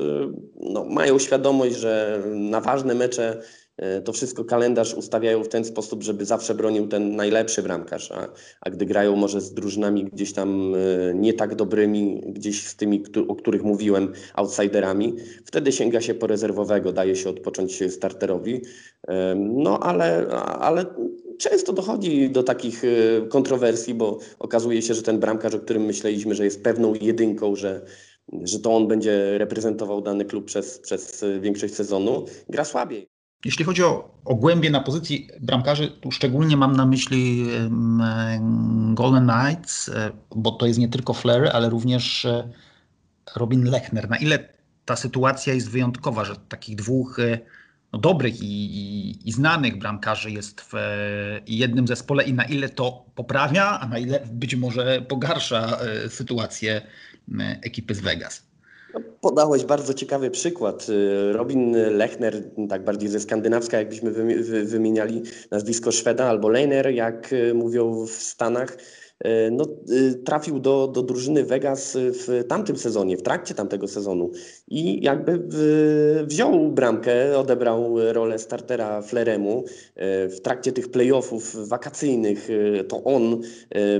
no, 0.56 0.86
mają 0.86 1.20
świadomość, 1.20 1.76
że 1.76 2.24
na 2.36 2.62
ważne 2.62 2.96
mecze 2.96 3.42
E, 3.73 3.73
to 4.06 4.14
wszystko 4.14 4.46
kalendarz 4.46 4.94
ustawiają 4.94 5.44
w 5.44 5.48
ten 5.48 5.66
sposób, 5.66 6.04
żeby 6.04 6.26
zawsze 6.26 6.56
bronił 6.56 6.88
ten 6.88 7.16
najlepszy 7.16 7.64
bramkarz, 7.64 8.12
a, 8.12 8.28
a 8.62 8.70
gdy 8.70 8.86
grają 8.86 9.16
może 9.16 9.42
z 9.42 9.54
drużynami 9.54 10.06
gdzieś 10.06 10.34
tam 10.34 10.76
e, 10.76 10.78
nie 11.16 11.34
tak 11.34 11.56
dobrymi, 11.56 12.22
gdzieś 12.26 12.68
z 12.68 12.76
tymi, 12.76 13.04
o 13.28 13.36
których 13.36 13.64
mówiłem, 13.64 14.14
outsiderami, 14.34 15.16
wtedy 15.46 15.72
sięga 15.72 16.02
się 16.02 16.14
po 16.14 16.28
rezerwowego, 16.28 16.94
daje 16.94 17.16
się 17.16 17.30
odpocząć 17.30 17.94
starterowi. 17.94 18.62
E, 19.08 19.36
no 19.36 19.80
ale, 19.80 20.28
ale 20.60 20.86
często 21.38 21.74
dochodzi 21.74 22.30
do 22.30 22.44
takich 22.44 22.84
kontrowersji, 23.30 23.94
bo 23.94 24.20
okazuje 24.40 24.82
się, 24.82 24.94
że 24.94 25.02
ten 25.02 25.20
bramkarz, 25.20 25.56
o 25.56 25.60
którym 25.60 25.84
myśleliśmy, 25.84 26.36
że 26.36 26.46
jest 26.46 26.64
pewną 26.64 26.94
jedynką, 26.94 27.56
że 27.56 27.86
że 28.44 28.60
to 28.60 28.76
on 28.76 28.88
będzie 28.88 29.38
reprezentował 29.38 30.02
dany 30.02 30.26
klub 30.26 30.46
przez, 30.46 30.80
przez 30.80 31.26
większość 31.42 31.74
sezonu, 31.74 32.26
gra 32.50 32.66
słabiej. 32.66 33.13
Jeśli 33.46 33.66
chodzi 33.66 33.84
o, 33.84 34.12
o 34.26 34.36
głębie 34.36 34.70
na 34.70 34.80
pozycji 34.80 35.30
bramkarzy, 35.42 35.88
tu 35.88 36.12
szczególnie 36.12 36.58
mam 36.58 36.76
na 36.76 36.86
myśli 36.86 37.46
Golden 38.94 39.28
Knights, 39.28 39.90
e, 39.90 40.12
bo 40.36 40.52
to 40.52 40.66
jest 40.66 40.80
nie 40.80 40.90
tylko 40.90 41.14
Flair, 41.14 41.50
ale 41.54 41.70
również 41.70 42.26
e, 42.26 42.50
Robin 43.36 43.64
Lechner. 43.64 44.10
Na 44.10 44.18
ile 44.18 44.50
ta 44.86 44.96
sytuacja 44.96 45.54
jest 45.54 45.70
wyjątkowa, 45.70 46.26
że 46.26 46.36
takich 46.36 46.76
dwóch 46.76 47.18
no, 47.94 48.00
dobrych 48.00 48.42
i, 48.42 48.46
i, 48.46 49.30
i, 49.30 49.32
znanych 49.32 49.78
bramkarzy 49.78 50.32
jest 50.32 50.62
w 50.62 50.74
jednym 51.48 51.88
zespole 51.88 52.24
i 52.24 52.34
na 52.34 52.44
ile 52.44 52.70
to 52.70 53.06
poprawia, 53.16 53.80
a 53.80 53.88
na 53.88 53.98
ile 53.98 54.28
być 54.32 54.56
może 54.56 55.02
pogarsza 55.02 55.78
sytuację 56.10 56.82
ekipy 57.62 57.96
z 57.96 58.00
Vegas. 58.00 58.53
Podałeś 59.22 59.66
bardzo 59.66 59.94
ciekawy 59.94 60.32
przykład. 60.32 60.88
Robin 61.32 61.72
Lechner, 61.72 62.44
tak 62.70 62.84
bardziej 62.84 63.10
ze 63.10 63.20
skandynawska, 63.20 63.78
jakbyśmy 63.78 64.12
wymieniali 64.66 65.24
nazwisko 65.52 65.92
Szweda, 65.92 66.26
albo 66.26 66.50
Lehner, 66.50 66.92
jak 66.94 67.36
mówią 67.54 68.06
w 68.06 68.12
Stanach 68.12 68.78
no, 69.52 69.66
y, 69.90 70.14
trafił 70.14 70.60
do, 70.60 70.88
do 70.88 71.02
drużyny 71.02 71.44
Vegas 71.44 71.98
w 71.98 72.44
tamtym 72.48 72.78
sezonie, 72.78 73.18
w 73.18 73.22
trakcie 73.22 73.56
tamtego 73.56 73.88
sezonu 73.88 74.32
i 74.68 75.04
jakby 75.04 75.40
wziął 76.28 76.72
bramkę, 76.72 77.38
odebrał 77.40 77.96
rolę 78.14 78.40
startera 78.40 79.02
Fleremu 79.02 79.64
e, 79.96 80.30
w 80.30 80.42
trakcie 80.42 80.72
tych 80.72 80.92
playoffów 80.92 81.68
wakacyjnych. 81.68 82.50
E, 82.80 82.84
to 82.84 83.04
on 83.04 83.42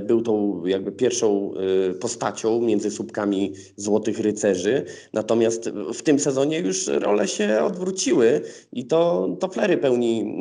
był 0.02 0.22
tą 0.22 0.66
jakby 0.66 0.92
pierwszą 0.92 1.54
postacią 2.00 2.60
między 2.60 2.90
słupkami 2.90 3.52
Złotych 3.76 4.18
Rycerzy. 4.18 4.84
Natomiast 5.12 5.70
w 5.94 6.02
tym 6.02 6.18
sezonie 6.18 6.58
już 6.58 6.86
role 6.86 7.28
się 7.28 7.60
odwróciły 7.62 8.40
i 8.72 8.86
to, 8.86 9.28
to 9.40 9.48
Flery 9.48 9.76
pełni, 9.76 10.36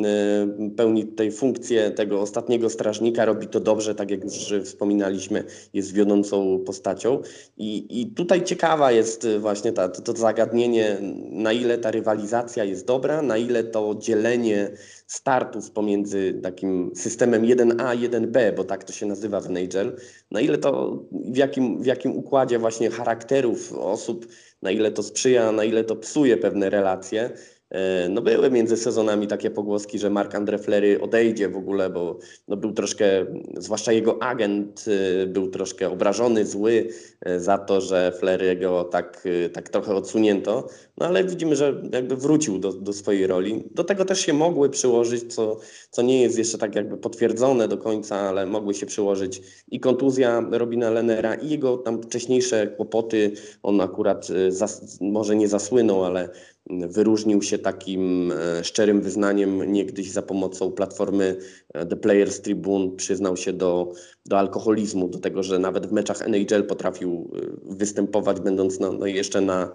pełni 0.77 1.05
tutaj 1.05 1.31
funkcję 1.31 1.91
tego 1.91 2.21
ostatniego 2.21 2.69
strażnika, 2.69 3.25
robi 3.25 3.47
to 3.47 3.59
dobrze, 3.59 3.95
tak 3.95 4.11
jak 4.11 4.23
już 4.23 4.53
wspominaliśmy, 4.73 5.43
jest 5.73 5.93
wiodącą 5.93 6.59
postacią. 6.65 7.21
I, 7.57 8.01
i 8.01 8.07
tutaj 8.07 8.43
ciekawa 8.43 8.91
jest 8.91 9.27
właśnie 9.39 9.71
ta, 9.71 9.89
to, 9.89 10.01
to 10.01 10.13
zagadnienie, 10.13 10.97
na 11.31 11.53
ile 11.53 11.77
ta 11.77 11.91
rywalizacja 11.91 12.63
jest 12.63 12.85
dobra, 12.85 13.21
na 13.21 13.37
ile 13.37 13.63
to 13.63 13.95
dzielenie 13.99 14.71
startów 15.07 15.71
pomiędzy 15.71 16.39
takim 16.43 16.91
systemem 16.95 17.43
1A, 17.43 17.97
1B, 17.97 18.55
bo 18.55 18.63
tak 18.63 18.83
to 18.83 18.93
się 18.93 19.05
nazywa 19.05 19.39
w 19.41 19.49
Nigel, 19.49 19.95
na 20.31 20.41
ile 20.41 20.57
to, 20.57 21.03
w 21.11 21.37
jakim, 21.37 21.83
w 21.83 21.85
jakim 21.85 22.17
układzie 22.17 22.59
właśnie 22.59 22.89
charakterów 22.89 23.73
osób, 23.73 24.27
na 24.61 24.71
ile 24.71 24.91
to 24.91 25.03
sprzyja, 25.03 25.51
na 25.51 25.63
ile 25.63 25.83
to 25.83 25.95
psuje 25.95 26.37
pewne 26.37 26.69
relacje. 26.69 27.29
E, 27.73 28.09
no 28.09 28.21
były 28.21 28.51
między 28.51 28.77
sezonami 28.77 29.27
takie 29.27 29.49
pogłoski, 29.51 29.99
że 29.99 30.09
Mark 30.09 30.35
Andre 30.35 30.57
Flery 30.57 31.01
odejdzie 31.01 31.49
w 31.49 31.57
ogóle, 31.57 31.89
bo 31.89 32.19
no 32.47 32.57
był 32.57 32.71
troszkę, 32.71 33.25
zwłaszcza 33.57 33.91
jego 33.91 34.23
agent 34.23 34.85
e, 35.23 35.27
był 35.27 35.47
troszkę 35.47 35.89
obrażony, 35.89 36.45
zły 36.45 36.89
e, 37.21 37.39
za 37.39 37.57
to, 37.57 37.81
że 37.81 38.11
Flery 38.19 38.55
go 38.55 38.83
tak, 38.83 39.27
tak 39.53 39.69
trochę 39.69 39.95
odsunięto. 39.95 40.67
No 40.97 41.05
ale 41.05 41.23
widzimy, 41.23 41.55
że 41.55 41.81
jakby 41.93 42.15
wrócił 42.15 42.59
do, 42.59 42.73
do 42.73 42.93
swojej 42.93 43.27
roli. 43.27 43.63
Do 43.71 43.83
tego 43.83 44.05
też 44.05 44.19
się 44.19 44.33
mogły 44.33 44.69
przyłożyć, 44.69 45.33
co, 45.33 45.59
co 45.91 46.01
nie 46.01 46.21
jest 46.21 46.37
jeszcze 46.37 46.57
tak 46.57 46.75
jakby 46.75 46.97
potwierdzone 46.97 47.67
do 47.67 47.77
końca, 47.77 48.15
ale 48.15 48.45
mogły 48.45 48.73
się 48.73 48.85
przyłożyć 48.85 49.41
i 49.71 49.79
kontuzja 49.79 50.45
Robina 50.51 50.89
Lenera 50.89 51.35
i 51.35 51.49
jego 51.49 51.77
tam 51.77 52.03
wcześniejsze 52.03 52.67
kłopoty. 52.67 53.31
On 53.63 53.81
akurat 53.81 54.27
zas, 54.49 54.97
może 55.01 55.35
nie 55.35 55.47
zasłynął, 55.47 56.03
ale 56.03 56.29
wyróżnił 56.69 57.41
się 57.41 57.57
takim 57.57 58.31
e, 58.31 58.63
szczerym 58.63 59.01
wyznaniem 59.01 59.71
niegdyś 59.71 60.11
za 60.11 60.21
pomocą 60.21 60.71
platformy 60.71 61.37
e, 61.73 61.85
The 61.85 61.95
Players 61.95 62.41
Tribune 62.41 62.95
przyznał 62.95 63.37
się 63.37 63.53
do, 63.53 63.93
do 64.25 64.39
alkoholizmu, 64.39 65.07
do 65.07 65.19
tego, 65.19 65.43
że 65.43 65.59
nawet 65.59 65.87
w 65.87 65.91
meczach 65.91 66.21
NHL 66.21 66.63
potrafił 66.63 67.31
e, 67.35 67.75
występować 67.75 68.39
będąc 68.39 68.79
no, 68.79 68.93
no 68.93 69.05
jeszcze 69.05 69.41
na, 69.41 69.73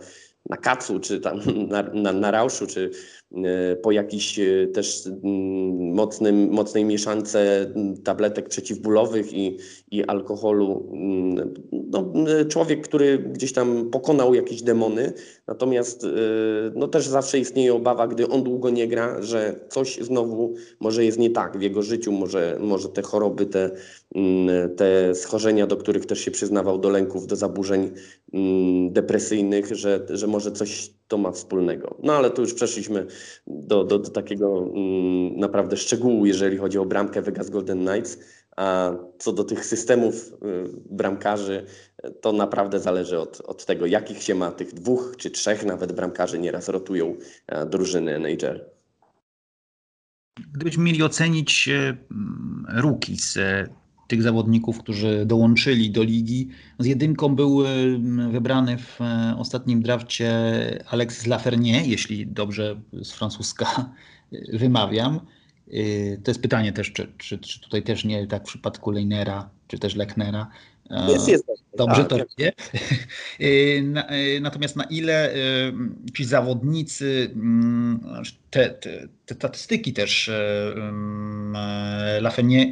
na 0.51 0.57
kacu, 0.57 1.01
czy 1.01 1.21
tam 1.21 1.41
na, 1.69 1.83
na, 1.83 2.13
na 2.13 2.31
rauszu, 2.31 2.67
czy 2.67 2.91
po 3.83 3.93
jakiejś 3.93 4.39
e, 4.39 4.67
też 4.67 5.07
mm, 5.07 5.95
mocnym, 5.95 6.49
mocnej 6.51 6.85
mieszance 6.85 7.73
tabletek 8.05 8.49
przeciwbólowych 8.49 9.33
i, 9.33 9.59
i 9.91 10.05
alkoholu. 10.05 10.91
Mm, 10.93 11.55
no, 11.73 12.13
e, 12.41 12.45
człowiek, 12.45 12.89
który 12.89 13.19
gdzieś 13.19 13.53
tam 13.53 13.91
pokonał 13.91 14.35
jakieś 14.35 14.63
demony, 14.63 15.13
natomiast 15.47 16.07
no, 16.75 16.89
też 16.89 17.09
zawsze 17.09 17.39
istnieje 17.39 17.75
obawa, 17.75 18.09
gdy 18.09 18.29
on 18.29 18.43
długo 18.43 18.71
nie 18.71 18.89
gra, 18.89 19.23
że 19.23 19.61
coś 19.69 19.99
znowu 20.01 20.55
może 20.81 21.05
jest 21.05 21.19
nie 21.19 21.31
tak 21.31 21.59
w 21.59 21.63
jego 21.63 21.83
życiu, 21.83 22.13
może, 22.13 22.59
może 22.61 22.89
te 22.89 23.03
choroby, 23.03 23.47
te, 23.47 23.71
mm, 24.15 24.77
te 24.77 25.15
schorzenia, 25.15 25.67
do 25.67 25.77
których 25.77 26.07
też 26.07 26.21
się 26.21 26.31
przyznawał, 26.31 26.79
do 26.79 26.91
lęków, 26.91 27.27
do 27.27 27.37
zaburzeń 27.37 27.91
depresyjnych, 28.91 29.75
że, 29.75 30.07
że 30.11 30.27
może 30.27 30.53
coś 30.53 30.98
to 31.09 31.19
ma 31.19 31.33
wspólnego. 31.33 31.97
No 32.03 32.13
ale 32.13 32.31
tu 32.31 32.43
już 32.43 32.55
przeszliśmy 32.55 33.07
do, 33.47 33.85
do, 33.85 33.99
do 33.99 34.11
takiego 34.11 34.59
mm, 34.59 35.37
naprawdę 35.41 35.77
szczegółu, 35.77 36.27
jeżeli 36.27 36.57
chodzi 36.57 36.79
o 36.79 36.85
bramkę 36.85 37.23
Vegas 37.23 37.51
Golden 37.51 37.87
Knights. 37.87 38.19
A 38.57 38.93
co 39.19 39.33
do 39.33 39.45
tych 39.45 39.67
systemów 39.67 40.15
y, 40.15 40.35
bramkarzy, 40.91 41.67
to 42.21 42.33
naprawdę 42.33 42.81
zależy 42.81 43.21
od, 43.21 43.41
od 43.41 43.65
tego, 43.65 43.87
jakich 43.87 44.23
się 44.23 44.35
ma 44.35 44.51
tych 44.51 44.75
dwóch 44.75 45.15
czy 45.19 45.31
trzech 45.31 45.65
nawet 45.65 45.93
bramkarzy 45.93 46.39
nieraz 46.39 46.69
rotują 46.69 47.17
e, 47.47 47.67
drużyny 47.67 48.15
NHL. 48.15 48.65
Gdybyśmy 50.55 50.85
mieli 50.85 51.03
ocenić 51.03 51.69
e, 51.69 51.97
rookies, 52.69 53.39
tych 54.09 54.23
zawodników, 54.23 54.79
którzy 54.79 55.27
dołączyli 55.27 55.91
do 55.91 56.03
ligi. 56.03 56.49
Z 56.79 56.87
jedynką 56.87 57.35
był 57.35 57.63
wybrany 58.31 58.79
w 58.79 59.01
e, 59.01 59.35
ostatnim 59.39 59.83
drafcie 59.83 60.31
Alexis 60.91 61.27
Lafernier, 61.27 61.87
jeśli 61.87 62.27
dobrze 62.27 62.81
z 63.03 63.13
francuska 63.13 63.91
wymawiam. 64.53 65.21
Y, 65.73 66.21
to 66.25 66.31
jest 66.31 66.43
pytanie 66.43 66.73
też, 66.73 66.93
czy, 66.93 67.13
czy, 67.19 67.39
czy 67.39 67.61
tutaj 67.61 67.83
też 67.83 68.05
nie 68.05 68.27
tak 68.27 68.43
w 68.43 68.47
przypadku 68.47 68.91
Leinera, 68.91 69.51
czy 69.69 69.79
też 69.79 69.95
Lechnera, 69.97 70.51
jest, 71.09 71.29
jest. 71.29 71.45
Dobrze 71.77 72.05
tak, 72.05 72.09
to 72.09 72.17
wie. 72.39 72.53
Y, 73.41 73.45
y, 74.37 74.41
natomiast 74.41 74.77
na 74.77 74.85
ile 74.85 75.35
y, 75.35 75.73
ci 76.17 76.25
zawodnicy, 76.25 77.31
mm, 77.35 78.01
te, 78.51 78.71
te, 78.71 79.09
te 79.27 79.35
statystyki 79.35 79.93
też 79.93 80.31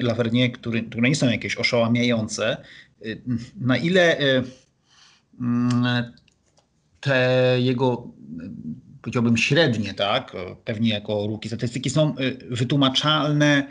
Lafernie, 0.00 0.50
które, 0.50 0.80
które 0.82 1.08
nie 1.08 1.14
są 1.14 1.28
jakieś 1.28 1.56
oszałamiające, 1.56 2.56
na 3.60 3.76
ile 3.76 4.18
mm, 5.40 6.12
te 7.00 7.56
jego 7.60 8.08
powiedziałbym 9.02 9.36
średnie, 9.36 9.94
tak, 9.94 10.32
pewnie 10.64 10.90
jako 10.90 11.26
ruki 11.26 11.48
statystyki 11.48 11.90
są 11.90 12.14
wytłumaczalne 12.50 13.66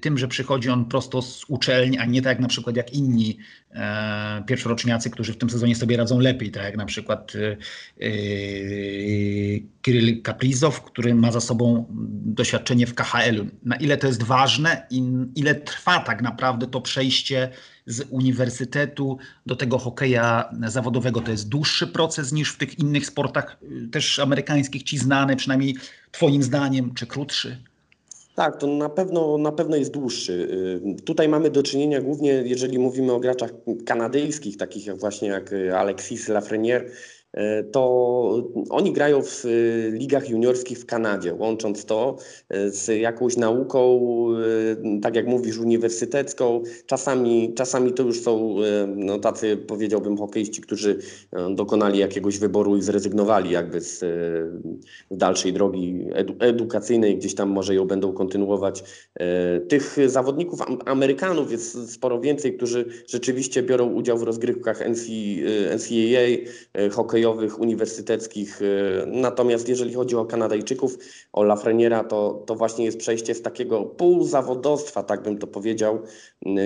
tym, 0.00 0.18
że 0.18 0.28
przychodzi 0.28 0.70
on 0.70 0.84
prosto 0.84 1.22
z 1.22 1.44
uczelni, 1.48 1.98
a 1.98 2.04
nie 2.04 2.22
tak 2.22 2.40
na 2.40 2.48
przykład 2.48 2.76
jak 2.76 2.92
inni 2.92 3.38
e, 3.70 4.42
pierwszoroczniacy, 4.46 5.10
którzy 5.10 5.32
w 5.32 5.36
tym 5.38 5.50
sezonie 5.50 5.76
sobie 5.76 5.96
radzą 5.96 6.18
lepiej, 6.18 6.50
tak 6.50 6.62
jak 6.62 6.76
na 6.76 6.86
przykład 6.86 7.32
e, 7.34 7.56
e, 8.06 8.10
Kiryl 9.82 10.22
Kaprizow, 10.22 10.82
który 10.82 11.14
ma 11.14 11.32
za 11.32 11.40
sobą 11.40 11.86
doświadczenie 12.24 12.86
w 12.86 12.94
KHL-u. 12.94 13.46
Na 13.62 13.76
ile 13.76 13.96
to 13.96 14.06
jest 14.06 14.22
ważne 14.22 14.86
i 14.90 15.02
ile 15.34 15.54
trwa 15.54 16.00
tak 16.00 16.22
naprawdę 16.22 16.66
to 16.66 16.80
przejście 16.80 17.50
z 17.86 18.06
uniwersytetu 18.10 19.18
do 19.46 19.56
tego 19.56 19.78
hokeja 19.78 20.50
zawodowego. 20.66 21.20
To 21.20 21.30
jest 21.30 21.48
dłuższy 21.48 21.86
proces 21.86 22.32
niż 22.32 22.52
w 22.52 22.56
tych 22.56 22.78
innych 22.78 23.06
sportach 23.06 23.56
y, 23.62 23.88
też 23.88 24.18
amerykańskich, 24.18 24.82
ci 24.82 24.98
znane, 24.98 25.36
przynajmniej 25.36 25.76
twoim 26.10 26.42
zdaniem, 26.42 26.94
czy 26.94 27.06
krótszy? 27.06 27.67
Tak, 28.38 28.56
to 28.56 28.66
na 28.66 28.88
pewno, 28.88 29.38
na 29.38 29.52
pewno 29.52 29.76
jest 29.76 29.90
dłuższy. 29.90 30.32
Y, 30.98 31.02
tutaj 31.02 31.28
mamy 31.28 31.50
do 31.50 31.62
czynienia 31.62 32.00
głównie, 32.00 32.30
jeżeli 32.30 32.78
mówimy 32.78 33.12
o 33.12 33.20
graczach 33.20 33.50
kanadyjskich, 33.86 34.56
takich 34.56 34.86
jak 34.86 34.98
właśnie 34.98 35.28
jak 35.28 35.54
Alexis 35.74 36.28
Lafreniere, 36.28 36.84
to 37.72 38.48
oni 38.70 38.92
grają 38.92 39.22
w 39.22 39.44
e, 39.44 39.48
ligach 39.90 40.30
juniorskich 40.30 40.78
w 40.78 40.86
Kanadzie, 40.86 41.34
łącząc 41.34 41.84
to 41.84 42.16
e, 42.48 42.70
z 42.70 43.00
jakąś 43.00 43.36
nauką, 43.36 44.00
tak 45.02 45.16
jak 45.16 45.26
mówisz, 45.26 45.58
uniwersytecką. 45.58 46.62
Czasami, 46.86 47.54
czasami 47.54 47.92
to 47.92 48.02
już 48.02 48.20
są 48.20 48.56
no, 48.86 49.18
tacy, 49.18 49.56
powiedziałbym, 49.56 50.16
hokeiści, 50.16 50.60
którzy 50.60 50.98
dokonali 51.50 51.98
jakiegoś 51.98 52.38
wyboru 52.38 52.76
i 52.76 52.82
zrezygnowali 52.82 53.50
jakby 53.50 53.80
z 53.80 54.04
dalszej 55.10 55.52
drogi 55.52 56.06
edu 56.12 56.34
edukacyjnej, 56.38 57.16
gdzieś 57.16 57.34
tam 57.34 57.48
może 57.48 57.74
ją 57.74 57.84
będą 57.84 58.12
kontynuować. 58.12 58.84
Tych 59.68 59.96
zawodników 60.06 60.60
Amerykanów 60.86 61.52
jest 61.52 61.92
sporo 61.92 62.20
więcej, 62.20 62.56
którzy 62.56 62.84
rzeczywiście 63.06 63.62
biorą 63.62 63.92
udział 63.92 64.18
w 64.18 64.22
rozgrywkach 64.22 64.80
NCAA, 64.88 66.28
hokejowych, 66.90 67.17
hokejowych, 67.18 67.60
uniwersyteckich. 67.60 68.62
Y, 68.62 69.04
natomiast 69.06 69.68
jeżeli 69.68 69.94
chodzi 69.94 70.16
o 70.16 70.24
Kanadajczyków, 70.24 70.98
o 71.32 71.42
Lafreniera, 71.42 72.04
to, 72.04 72.42
to 72.46 72.54
właśnie 72.54 72.84
jest 72.84 72.98
przejście 72.98 73.34
z 73.34 73.42
takiego 73.42 73.82
półzawodowstwa, 73.82 75.02
tak 75.02 75.22
bym 75.22 75.38
to 75.38 75.46
powiedział, 75.46 75.98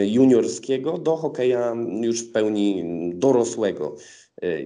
juniorskiego 0.04 0.98
do 0.98 1.16
hokeja 1.16 1.76
już 2.00 2.20
w 2.20 2.32
pełni 2.32 2.84
dorosłego. 3.14 3.96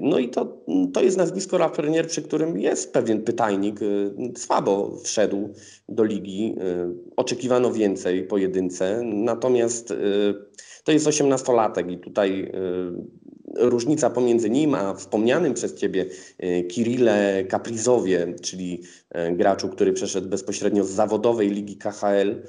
No 0.00 0.18
i 0.18 0.28
to, 0.28 0.62
to 0.92 1.02
jest 1.02 1.16
nazwisko 1.16 1.58
Lafreniere, 1.58 2.08
przy 2.08 2.22
którym 2.22 2.60
jest 2.60 2.92
pewien 2.92 3.22
pytajnik. 3.22 3.80
Słabo 4.36 4.96
wszedł 5.04 5.48
do 5.88 6.04
ligi. 6.04 6.54
Oczekiwano 7.16 7.72
więcej 7.72 8.24
po 8.24 8.38
jedynce. 8.38 9.02
Natomiast 9.04 9.94
to 10.84 10.92
jest 10.92 11.06
osiemnastolatek 11.06 11.90
i 11.90 11.98
tutaj 11.98 12.52
różnica 13.58 14.10
pomiędzy 14.10 14.50
nim 14.50 14.74
a 14.74 14.94
wspomnianym 14.94 15.54
przez 15.54 15.74
Ciebie 15.74 16.06
e, 16.38 16.62
Kirille 16.62 17.44
Kaprizowie, 17.48 18.34
czyli 18.42 18.82
e, 19.10 19.32
graczu, 19.32 19.68
który 19.68 19.92
przeszedł 19.92 20.28
bezpośrednio 20.28 20.84
z 20.84 20.90
zawodowej 20.90 21.50
ligi 21.50 21.76
KHL, 21.76 22.42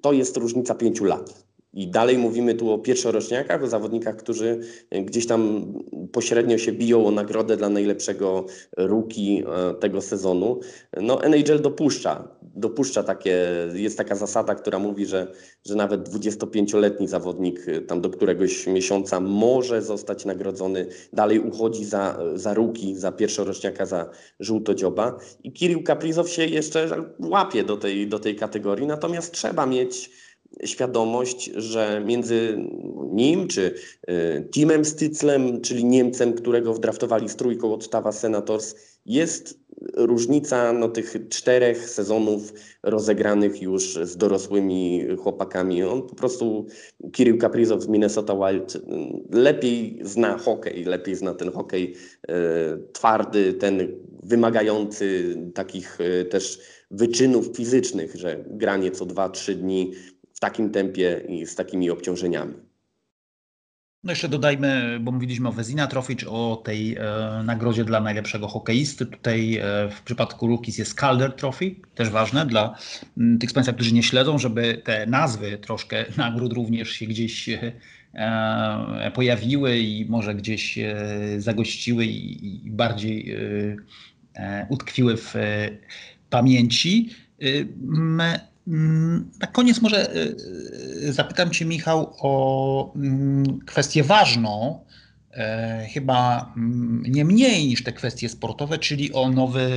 to 0.00 0.12
jest 0.12 0.36
różnica 0.36 0.74
pięciu 0.74 1.04
lat. 1.04 1.45
I 1.76 1.88
dalej 1.88 2.18
mówimy 2.18 2.54
tu 2.54 2.70
o 2.70 2.78
pierwszoroczniakach, 2.78 3.62
o 3.62 3.66
zawodnikach, 3.66 4.16
którzy 4.16 4.60
gdzieś 5.04 5.26
tam 5.26 5.72
pośrednio 6.12 6.58
się 6.58 6.72
biją 6.72 7.06
o 7.06 7.10
nagrodę 7.10 7.56
dla 7.56 7.68
najlepszego 7.68 8.46
rookie 8.76 9.44
e, 9.46 9.74
tego 9.74 10.00
sezonu. 10.00 10.60
No 11.00 11.24
NHL 11.24 11.62
dopuszcza, 11.62 12.28
dopuszcza 12.42 13.02
takie, 13.02 13.48
jest 13.74 13.98
taka 13.98 14.14
zasada, 14.14 14.54
która 14.54 14.78
mówi, 14.78 15.06
że, 15.06 15.32
że 15.66 15.74
nawet 15.74 16.08
25-letni 16.08 17.08
zawodnik 17.08 17.68
e, 17.68 17.80
tam 17.80 18.00
do 18.00 18.10
któregoś 18.10 18.66
miesiąca 18.66 19.20
może 19.20 19.82
zostać 19.82 20.24
nagrodzony, 20.24 20.86
dalej 21.12 21.40
uchodzi 21.40 21.84
za, 21.84 22.18
za 22.34 22.54
rookie, 22.54 22.96
za 22.96 23.12
pierwszoroczniaka, 23.12 23.86
za 23.86 24.10
żółtodzioba. 24.40 25.18
I 25.42 25.52
Kirill 25.52 25.82
Kaprizow 25.82 26.30
się 26.30 26.46
jeszcze 26.46 27.04
łapie 27.18 27.64
do 27.64 27.76
tej, 27.76 28.08
do 28.08 28.18
tej 28.18 28.36
kategorii, 28.36 28.86
natomiast 28.86 29.32
trzeba 29.32 29.66
mieć 29.66 30.25
świadomość, 30.64 31.50
że 31.54 32.02
między 32.06 32.58
nim 33.12 33.48
czy 33.48 33.74
y, 34.10 34.48
Timem 34.50 34.84
Styclem, 34.84 35.60
czyli 35.60 35.84
Niemcem, 35.84 36.32
którego 36.32 36.74
wdraftowali 36.74 37.28
z 37.28 37.36
trójką 37.36 37.74
od 37.74 37.90
Tawa 37.90 38.12
Senators, 38.12 38.74
jest 39.06 39.60
różnica 39.94 40.72
no, 40.72 40.88
tych 40.88 41.16
czterech 41.28 41.90
sezonów 41.90 42.52
rozegranych 42.82 43.62
już 43.62 43.98
z 44.02 44.16
dorosłymi 44.16 45.06
chłopakami. 45.18 45.82
On 45.82 46.02
po 46.02 46.14
prostu, 46.14 46.66
Kirill 47.12 47.38
Kaprizov 47.38 47.82
z 47.82 47.88
Minnesota 47.88 48.34
Wild, 48.34 48.76
y, 48.76 48.80
lepiej 49.30 49.98
zna 50.02 50.38
hokej, 50.38 50.84
lepiej 50.84 51.16
zna 51.16 51.34
ten 51.34 51.52
hokej 51.52 51.94
y, 52.30 52.32
twardy, 52.92 53.52
ten 53.52 53.88
wymagający 54.22 55.36
takich 55.54 55.98
też 56.30 56.60
wyczynów 56.90 57.56
fizycznych, 57.56 58.16
że 58.16 58.44
granie 58.46 58.90
co 58.90 59.06
2-3 59.06 59.54
dni 59.54 59.92
w 60.36 60.40
takim 60.40 60.70
tempie 60.70 61.22
i 61.28 61.46
z 61.46 61.54
takimi 61.54 61.90
obciążeniami. 61.90 62.54
No 64.04 64.12
jeszcze 64.12 64.28
dodajmy, 64.28 64.98
bo 65.00 65.12
mówiliśmy 65.12 65.48
o 65.48 65.52
Wezina 65.52 65.86
Trofic, 65.86 66.24
o 66.28 66.62
tej 66.64 66.96
e, 66.96 67.00
nagrodzie 67.44 67.84
dla 67.84 68.00
najlepszego 68.00 68.48
hokeisty. 68.48 69.06
Tutaj 69.06 69.56
e, 69.56 69.62
w 69.90 70.02
przypadku 70.02 70.46
Lukis 70.46 70.78
jest 70.78 71.00
Calder 71.00 71.32
Trophy, 71.32 71.74
też 71.94 72.10
ważne 72.10 72.46
dla 72.46 72.78
m, 73.18 73.38
tych 73.38 73.50
z 73.50 73.52
Państwa, 73.52 73.72
którzy 73.72 73.94
nie 73.94 74.02
śledzą, 74.02 74.38
żeby 74.38 74.82
te 74.84 75.06
nazwy 75.06 75.58
troszkę 75.58 76.04
nagród 76.16 76.52
również 76.52 76.90
się 76.90 77.06
gdzieś 77.06 77.48
e, 77.48 79.10
pojawiły 79.14 79.78
i 79.78 80.06
może 80.08 80.34
gdzieś 80.34 80.78
e, 80.78 80.96
zagościły 81.38 82.04
i, 82.04 82.66
i 82.66 82.70
bardziej 82.70 83.32
e, 83.32 83.38
e, 84.34 84.66
utkwiły 84.70 85.16
w 85.16 85.34
pamięci. 86.30 87.10
Mm, 87.40 88.38
na 89.40 89.46
koniec 89.46 89.82
może 89.82 90.16
y, 90.16 90.36
y, 91.08 91.12
zapytam 91.12 91.50
Cię, 91.50 91.64
Michał, 91.64 92.14
o 92.18 92.92
mm, 92.96 93.60
kwestię 93.66 94.04
ważną, 94.04 94.84
e, 95.32 95.86
chyba 95.94 96.52
mm, 96.56 97.02
nie 97.08 97.24
mniej 97.24 97.66
niż 97.66 97.84
te 97.84 97.92
kwestie 97.92 98.28
sportowe, 98.28 98.78
czyli 98.78 99.12
o 99.12 99.30
nowy, 99.30 99.70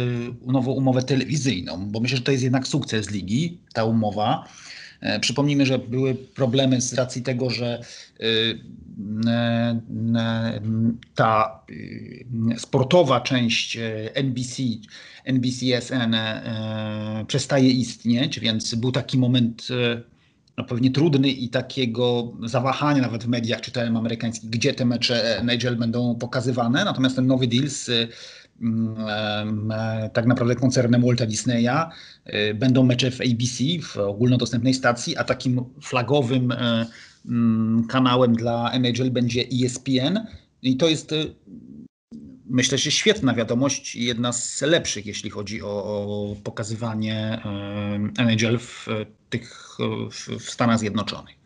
nową 0.45 0.71
umowę 0.71 1.04
telewizyjną, 1.04 1.91
bo 1.91 1.99
myślę, 1.99 2.17
że 2.17 2.23
to 2.23 2.32
jest 2.32 2.43
jednak 2.43 2.67
sukces 2.67 3.12
ligi, 3.12 3.62
ta 3.73 3.84
umowa. 3.84 4.47
E, 5.01 5.19
przypomnijmy, 5.19 5.65
że 5.65 5.79
były 5.79 6.15
problemy 6.15 6.81
z 6.81 6.93
racji 6.93 7.21
tego, 7.21 7.49
że 7.49 7.81
y, 8.21 8.59
ta 11.15 11.62
sportowa 12.57 13.21
część 13.21 13.77
e, 13.77 14.15
NBC, 14.15 14.63
NBCSN 15.25 16.13
e, 16.13 17.25
przestaje 17.27 17.69
istnieć, 17.69 18.39
więc 18.39 18.75
był 18.75 18.91
taki 18.91 19.17
moment 19.17 19.67
no 20.57 20.65
pewnie 20.65 20.91
trudny 20.91 21.29
i 21.29 21.49
takiego 21.49 22.33
zawahania 22.43 23.01
nawet 23.01 23.23
w 23.23 23.27
mediach, 23.27 23.62
czytałem 23.62 23.97
amerykańskich, 23.97 24.49
gdzie 24.49 24.73
te 24.73 24.85
mecze 24.85 25.39
NHL 25.39 25.75
będą 25.75 26.15
pokazywane. 26.15 26.85
Natomiast 26.85 27.15
ten 27.15 27.27
nowy 27.27 27.47
deal 27.47 27.69
z 27.69 27.89
tak 30.13 30.25
naprawdę 30.25 30.55
koncernem 30.55 31.01
Walta 31.01 31.25
Disneya. 31.25 31.89
E, 32.25 32.53
będą 32.53 32.83
mecze 32.83 33.11
w 33.11 33.21
ABC, 33.21 33.63
w 33.81 33.97
ogólnodostępnej 33.97 34.73
stacji, 34.73 35.17
a 35.17 35.23
takim 35.23 35.65
flagowym 35.81 36.51
e, 36.51 36.85
mm, 37.25 37.87
kanałem 37.87 38.35
dla 38.35 38.71
NHL 38.71 39.11
będzie 39.11 39.43
ESPN. 39.63 40.19
I 40.61 40.77
to 40.77 40.89
jest 40.89 41.13
myślę, 42.49 42.77
że 42.77 42.91
świetna 42.91 43.33
wiadomość 43.33 43.95
jedna 43.95 44.33
z 44.33 44.61
lepszych, 44.61 45.05
jeśli 45.05 45.29
chodzi 45.29 45.61
o, 45.61 45.67
o 45.67 46.35
pokazywanie 46.43 47.41
NHL 48.17 48.59
w, 48.59 48.87
tych, 49.29 49.77
w 50.39 50.49
Stanach 50.49 50.79
Zjednoczonych. 50.79 51.38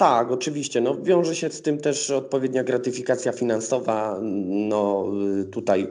Tak, 0.00 0.30
oczywiście. 0.30 0.80
No, 0.80 0.96
wiąże 1.02 1.36
się 1.36 1.50
z 1.50 1.62
tym 1.62 1.78
też 1.78 2.10
odpowiednia 2.10 2.64
gratyfikacja 2.64 3.32
finansowa. 3.32 4.18
No, 4.46 5.06
tutaj 5.52 5.88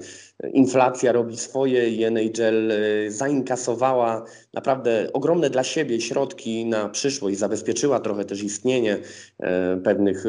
inflacja 0.54 1.12
robi 1.12 1.38
swoje 1.38 1.90
i 1.90 2.04
NHL 2.04 2.72
e, 2.72 3.12
zainkasowała 3.12 4.26
naprawdę 4.54 5.10
ogromne 5.14 5.50
dla 5.50 5.64
siebie 5.64 6.02
środki 6.02 6.66
na 6.66 6.90
przyszłość, 6.90 7.38
zabezpieczyła 7.38 8.00
trochę 8.00 8.26
też 8.26 8.44
istnienie 8.44 8.98
e, 9.40 9.78
pewnych, 9.78 10.24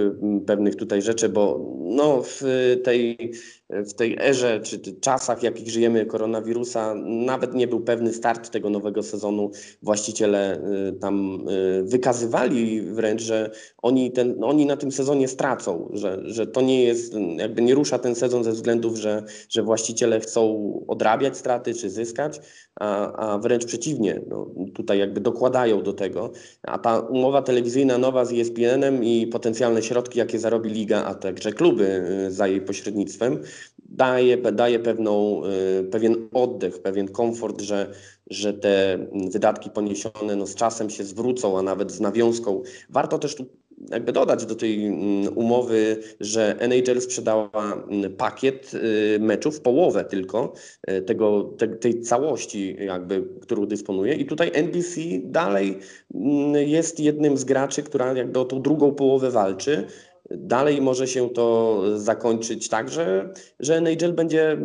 pewnych 0.47 0.77
tutaj 0.77 1.03
rzeczy, 1.03 1.29
bo 1.29 1.75
no, 1.79 2.23
w 2.23 2.43
tej 2.85 3.33
w 3.71 3.95
tej 3.95 4.17
erze 4.21 4.61
czy 4.61 4.81
czasach, 5.01 5.41
w 5.41 5.43
jakich 5.43 5.71
żyjemy 5.71 6.07
koronawirusa, 6.07 6.95
nawet 7.05 7.55
nie 7.55 7.69
był 7.69 7.81
pewny 7.81 8.13
start 8.13 8.51
tego 8.51 8.71
nowego 8.71 9.03
sezonu. 9.03 9.51
Właściciele 9.83 10.61
y, 10.89 10.93
tam 10.93 11.47
wykazywali 11.83 12.83
wręcz, 12.83 13.23
że 13.23 13.51
oni, 13.83 14.13
ten, 14.13 14.45
oni 14.45 14.67
na 14.67 14.77
tym 14.77 14.93
sezonie 14.93 15.29
stracą, 15.29 15.91
że, 15.93 16.21
że 16.25 16.47
to 16.47 16.61
nie 16.61 16.83
jest, 16.83 17.15
jakby 17.37 17.63
nie 17.63 17.75
rusza 17.75 17.99
ten 17.99 18.15
sezon 18.15 18.45
ze 18.45 18.53
względów, 18.53 18.97
że, 18.97 19.23
że 19.49 19.63
właściciele 19.63 20.21
chcą 20.21 20.73
odrabiać 20.89 21.37
straty 21.37 21.75
czy 21.75 21.91
zyskać, 21.91 22.41
a, 22.81 23.13
a 23.13 23.39
wręcz 23.39 23.65
przeciwnie, 23.65 24.21
no, 24.29 24.51
tutaj 24.75 24.99
jakby 24.99 25.21
dokładają 25.21 25.83
do 25.83 25.93
tego. 25.93 26.31
A 26.63 26.79
ta 26.79 27.01
umowa 27.01 27.43
telewizyjna 27.43 27.99
nowa 27.99 28.25
z 28.25 28.33
ESPN-em 28.33 29.05
i 29.05 29.27
potencjalne 29.27 29.83
środki, 29.83 30.19
jakie 30.19 30.39
zarobi 30.39 30.71
liga, 30.71 31.05
a 31.05 31.15
także 31.15 31.53
kluby 31.53 32.03
y, 32.27 32.33
za 32.33 32.47
jej 32.47 32.61
pośrednictwem, 32.61 33.39
daje, 33.79 34.37
daje 34.37 34.79
pewną, 34.79 35.43
y, 35.81 35.85
pewien 35.85 36.29
oddech, 36.33 36.83
pewien 36.83 37.09
komfort, 37.09 37.61
że, 37.61 37.93
że 38.31 38.53
te 38.53 39.07
wydatki 39.33 39.71
poniesione 39.71 40.37
no, 40.37 40.47
z 40.47 40.55
czasem 40.55 40.91
się 40.91 41.05
zwrócą, 41.05 41.59
a 41.59 41.63
nawet 41.63 41.93
z 41.93 42.01
nawiązką. 42.01 42.63
Warto 42.91 43.19
też 43.19 43.35
tu 43.35 43.47
jakby 43.89 44.13
dodać 44.13 44.47
do 44.47 44.55
tej 44.55 44.87
mm, 44.87 45.39
umowy, 45.39 45.97
że 46.21 46.57
NHL 46.59 47.01
sprzedała 47.01 47.85
mm, 47.89 48.13
pakiet 48.13 48.75
y, 48.75 49.19
meczów, 49.21 49.61
połowę 49.61 50.05
tylko 50.05 50.53
y, 50.91 51.03
tego, 51.03 51.43
te, 51.59 51.69
tej 51.69 52.01
całości, 52.01 52.77
jakby, 52.81 53.25
którą 53.41 53.67
dysponuje. 53.67 54.15
I 54.15 54.27
tutaj 54.27 54.51
NBC 54.55 55.01
dalej 55.25 55.79
mm, 56.15 56.69
jest 56.69 57.01
jednym 57.01 57.37
z 57.37 57.45
graczy, 57.45 57.83
która 57.83 58.13
jakby 58.13 58.41
o 58.41 58.45
tą 58.45 58.63
drugą 58.63 58.95
połowę 58.95 59.31
walczy. 59.31 59.87
Dalej 60.31 60.81
może 60.81 61.07
się 61.07 61.31
to 61.31 61.83
zakończyć 61.99 62.69
tak, 62.69 62.89
że, 62.89 63.33
że 63.61 63.77
NHL 63.77 64.13
będzie 64.13 64.59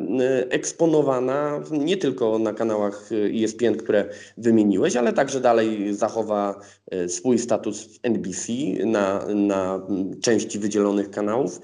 eksponowana 0.49 1.61
nie 1.71 1.97
tylko 1.97 2.39
na 2.39 2.53
kanałach 2.53 3.09
ESPN, 3.43 3.75
które 3.75 4.09
wymieniłeś, 4.37 4.95
ale 4.95 5.13
także 5.13 5.41
dalej 5.41 5.93
zachowa 5.93 6.59
e, 6.91 7.09
swój 7.09 7.39
status 7.39 7.83
w 7.83 7.99
NBC 8.03 8.53
na, 8.85 9.25
na 9.35 9.87
części 10.21 10.59
wydzielonych 10.59 11.09
kanałów. 11.09 11.61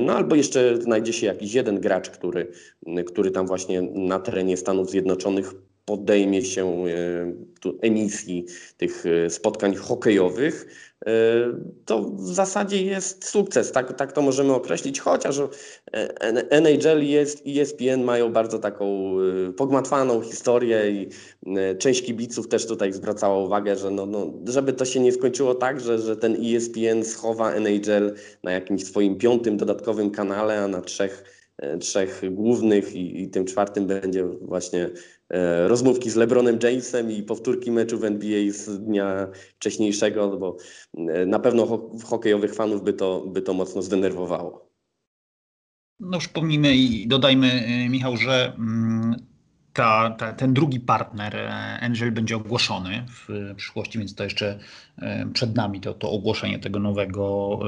No 0.00 0.12
albo 0.12 0.34
jeszcze 0.34 0.82
znajdzie 0.82 1.12
się 1.12 1.26
jakiś 1.26 1.54
jeden 1.54 1.80
gracz, 1.80 2.10
który, 2.10 2.52
który 3.06 3.30
tam 3.30 3.46
właśnie 3.46 3.82
na 3.82 4.18
terenie 4.18 4.56
Stanów 4.56 4.90
Zjednoczonych 4.90 5.54
podejmie 5.84 6.42
się 6.42 6.84
emisji 7.80 8.44
tych 8.76 9.04
spotkań 9.28 9.74
hokejowych, 9.74 10.66
to 11.84 12.02
w 12.02 12.34
zasadzie 12.34 12.82
jest 12.82 13.24
sukces, 13.24 13.72
tak, 13.72 13.96
tak 13.96 14.12
to 14.12 14.22
możemy 14.22 14.54
określić, 14.54 15.00
chociaż 15.00 15.38
e, 15.38 15.48
NHL 16.50 17.02
i 17.44 17.60
ESPN 17.60 18.04
mają 18.04 18.32
bardzo 18.32 18.58
taką 18.58 19.16
e, 19.48 19.52
pogmatwaną 19.52 20.20
historię 20.20 20.90
i 20.90 21.08
część 21.78 22.02
kibiców 22.02 22.48
też 22.48 22.66
tutaj 22.66 22.92
zwracała 22.92 23.38
uwagę, 23.38 23.76
że 23.76 23.90
no, 23.90 24.06
no, 24.06 24.32
żeby 24.44 24.72
to 24.72 24.84
się 24.84 25.00
nie 25.00 25.12
skończyło 25.12 25.54
tak, 25.54 25.80
że, 25.80 25.98
że 25.98 26.16
ten 26.16 26.36
ESPN 26.44 27.04
schowa 27.04 27.54
NHL 27.54 28.14
na 28.42 28.52
jakimś 28.52 28.84
swoim 28.84 29.18
piątym 29.18 29.56
dodatkowym 29.56 30.10
kanale, 30.10 30.60
a 30.60 30.68
na 30.68 30.80
trzech 30.80 31.40
trzech 31.80 32.22
głównych 32.30 32.94
i, 32.94 33.22
i, 33.22 33.30
tym 33.30 33.44
czwartym 33.44 33.86
będzie 33.86 34.24
właśnie 34.24 34.84
e, 34.84 34.90
rozmówki 35.66 36.10
z 36.10 36.16
LeBronem 36.16 36.58
Jamesem 36.62 37.10
i 37.10 37.22
powtórki 37.22 37.70
meczu 37.70 37.98
w 37.98 38.04
NBA 38.04 38.52
z 38.52 38.84
dnia 38.84 39.28
wcześniejszego, 39.58 40.28
no 40.28 40.36
bo 40.36 40.56
e, 40.96 41.26
na 41.26 41.38
pewno 41.38 41.66
ho 41.66 41.90
hokejowych 42.04 42.54
fanów 42.54 42.84
by 42.84 42.92
to, 42.92 43.24
by 43.26 43.42
to 43.42 43.54
mocno 43.54 43.82
zdenerwowało. 43.82 44.70
No 46.00 46.16
już 46.16 46.28
pomnijmy 46.28 46.76
i 46.76 47.08
dodajmy, 47.08 47.52
e, 47.52 47.88
Michał, 47.88 48.16
że 48.16 48.52
mm, 48.58 49.16
ta, 49.72 50.10
ta, 50.18 50.32
ten 50.32 50.54
drugi 50.54 50.80
partner 50.80 51.36
Angel 51.80 52.12
będzie 52.12 52.36
ogłoszony 52.36 53.06
w 53.08 53.54
przyszłości, 53.56 53.98
więc 53.98 54.14
to 54.14 54.24
jeszcze 54.24 54.58
przed 55.32 55.56
nami 55.56 55.80
to, 55.80 55.94
to 55.94 56.10
ogłoszenie 56.10 56.58
tego 56.58 56.78
nowego 56.78 57.58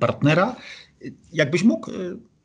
partnera. 0.00 0.56
Jakbyś 1.32 1.62
mógł 1.62 1.90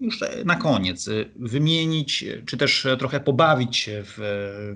już 0.02 0.20
na 0.46 0.56
koniec 0.56 1.10
wymienić, 1.36 2.26
czy 2.46 2.58
też 2.58 2.88
trochę 3.00 3.20
pobawić 3.20 3.78
się 3.78 4.04
w 4.06 4.20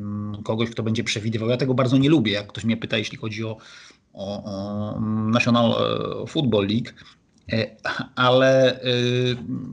mm, 0.01 0.43
kogoś, 0.43 0.69
kto 0.69 0.83
będzie 0.83 1.03
przewidywał. 1.03 1.49
Ja 1.49 1.57
tego 1.57 1.73
bardzo 1.73 1.97
nie 1.97 2.09
lubię, 2.09 2.31
jak 2.31 2.47
ktoś 2.47 2.63
mnie 2.63 2.77
pyta, 2.77 2.97
jeśli 2.97 3.17
chodzi 3.17 3.43
o, 3.43 3.57
o, 4.13 4.43
o 4.43 4.99
National 5.09 5.71
e, 5.71 6.27
Football 6.27 6.67
League, 6.67 6.89
e, 7.51 7.75
ale 8.15 8.81
e, 8.81 8.85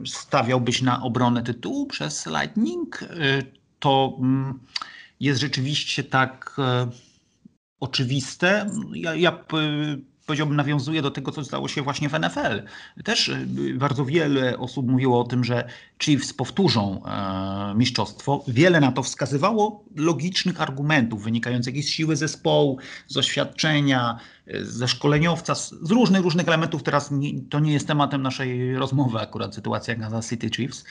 stawiałbyś 0.06 0.82
na 0.82 1.02
obronę 1.02 1.42
tytułu 1.42 1.86
przez 1.86 2.26
Lightning? 2.26 3.00
To 3.78 4.18
mm, 4.20 4.58
jest 5.20 5.40
rzeczywiście 5.40 6.04
tak 6.04 6.56
oczywiste. 7.80 8.70
Ja, 8.94 9.14
ja 9.14 9.44
powiedziałbym, 10.26 10.56
nawiązuje 10.56 11.02
do 11.02 11.10
tego, 11.10 11.32
co 11.32 11.44
stało 11.44 11.68
się 11.68 11.82
właśnie 11.82 12.08
w 12.08 12.12
NFL. 12.12 12.62
Też 13.04 13.28
y, 13.28 13.74
bardzo 13.74 14.04
wiele 14.04 14.58
osób 14.58 14.88
mówiło 14.88 15.20
o 15.20 15.24
tym, 15.24 15.44
że 15.44 15.68
Chiefs 16.02 16.32
powtórzą 16.32 17.02
e, 17.04 17.74
mistrzostwo. 17.74 18.44
Wiele 18.48 18.80
na 18.80 18.92
to 18.92 19.02
wskazywało 19.02 19.84
logicznych 19.96 20.60
argumentów 20.60 21.24
wynikających 21.24 21.84
z 21.84 21.88
siły 21.88 22.16
zespołu, 22.16 22.78
z 23.08 23.14
doświadczenia, 23.14 24.18
e, 24.46 24.64
ze 24.64 24.88
szkoleniowca, 24.88 25.54
z 25.54 25.90
różnych, 25.90 26.22
różnych 26.22 26.48
elementów. 26.48 26.82
Teraz 26.82 27.10
nie, 27.10 27.40
to 27.50 27.60
nie 27.60 27.72
jest 27.72 27.86
tematem 27.86 28.22
naszej 28.22 28.76
rozmowy 28.76 29.20
akurat 29.20 29.54
sytuacja 29.54 29.94
Kansas 29.94 30.28
City 30.28 30.50
Chiefs. 30.50 30.84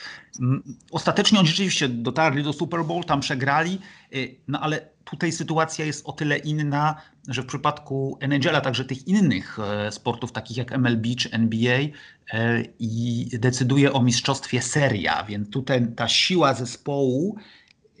Ostatecznie 0.90 1.38
oni 1.38 1.48
rzeczywiście 1.48 1.88
dotarli 1.88 2.42
do 2.42 2.52
Super 2.52 2.84
Bowl, 2.84 3.04
tam 3.04 3.20
przegrali, 3.20 3.78
e, 4.12 4.16
no 4.48 4.60
ale 4.60 4.91
tutaj 5.04 5.32
sytuacja 5.32 5.84
jest 5.84 6.06
o 6.06 6.12
tyle 6.12 6.38
inna, 6.38 6.96
że 7.28 7.42
w 7.42 7.46
przypadku 7.46 8.18
NHL-a, 8.20 8.60
także 8.60 8.84
tych 8.84 9.08
innych 9.08 9.58
e, 9.58 9.92
sportów, 9.92 10.32
takich 10.32 10.56
jak 10.56 10.78
MLB 10.78 11.06
czy 11.18 11.30
NBA, 11.30 11.78
e, 12.32 12.62
i 12.78 13.28
decyduje 13.32 13.92
o 13.92 14.02
mistrzostwie 14.02 14.62
seria, 14.62 15.24
więc 15.24 15.50
tutaj 15.50 15.86
ta 15.96 16.08
siła 16.08 16.54
zespołu 16.54 17.36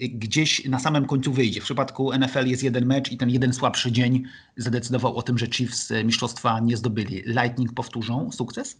gdzieś 0.00 0.64
na 0.64 0.78
samym 0.78 1.06
końcu 1.06 1.32
wyjdzie. 1.32 1.60
W 1.60 1.64
przypadku 1.64 2.18
NFL 2.18 2.46
jest 2.46 2.62
jeden 2.62 2.86
mecz 2.86 3.12
i 3.12 3.16
ten 3.16 3.30
jeden 3.30 3.52
słabszy 3.52 3.92
dzień 3.92 4.24
zadecydował 4.56 5.16
o 5.16 5.22
tym, 5.22 5.38
że 5.38 5.46
Chiefs 5.46 5.92
mistrzostwa 6.04 6.60
nie 6.60 6.76
zdobyli. 6.76 7.22
Lightning 7.26 7.74
powtórzą 7.74 8.32
sukces? 8.32 8.76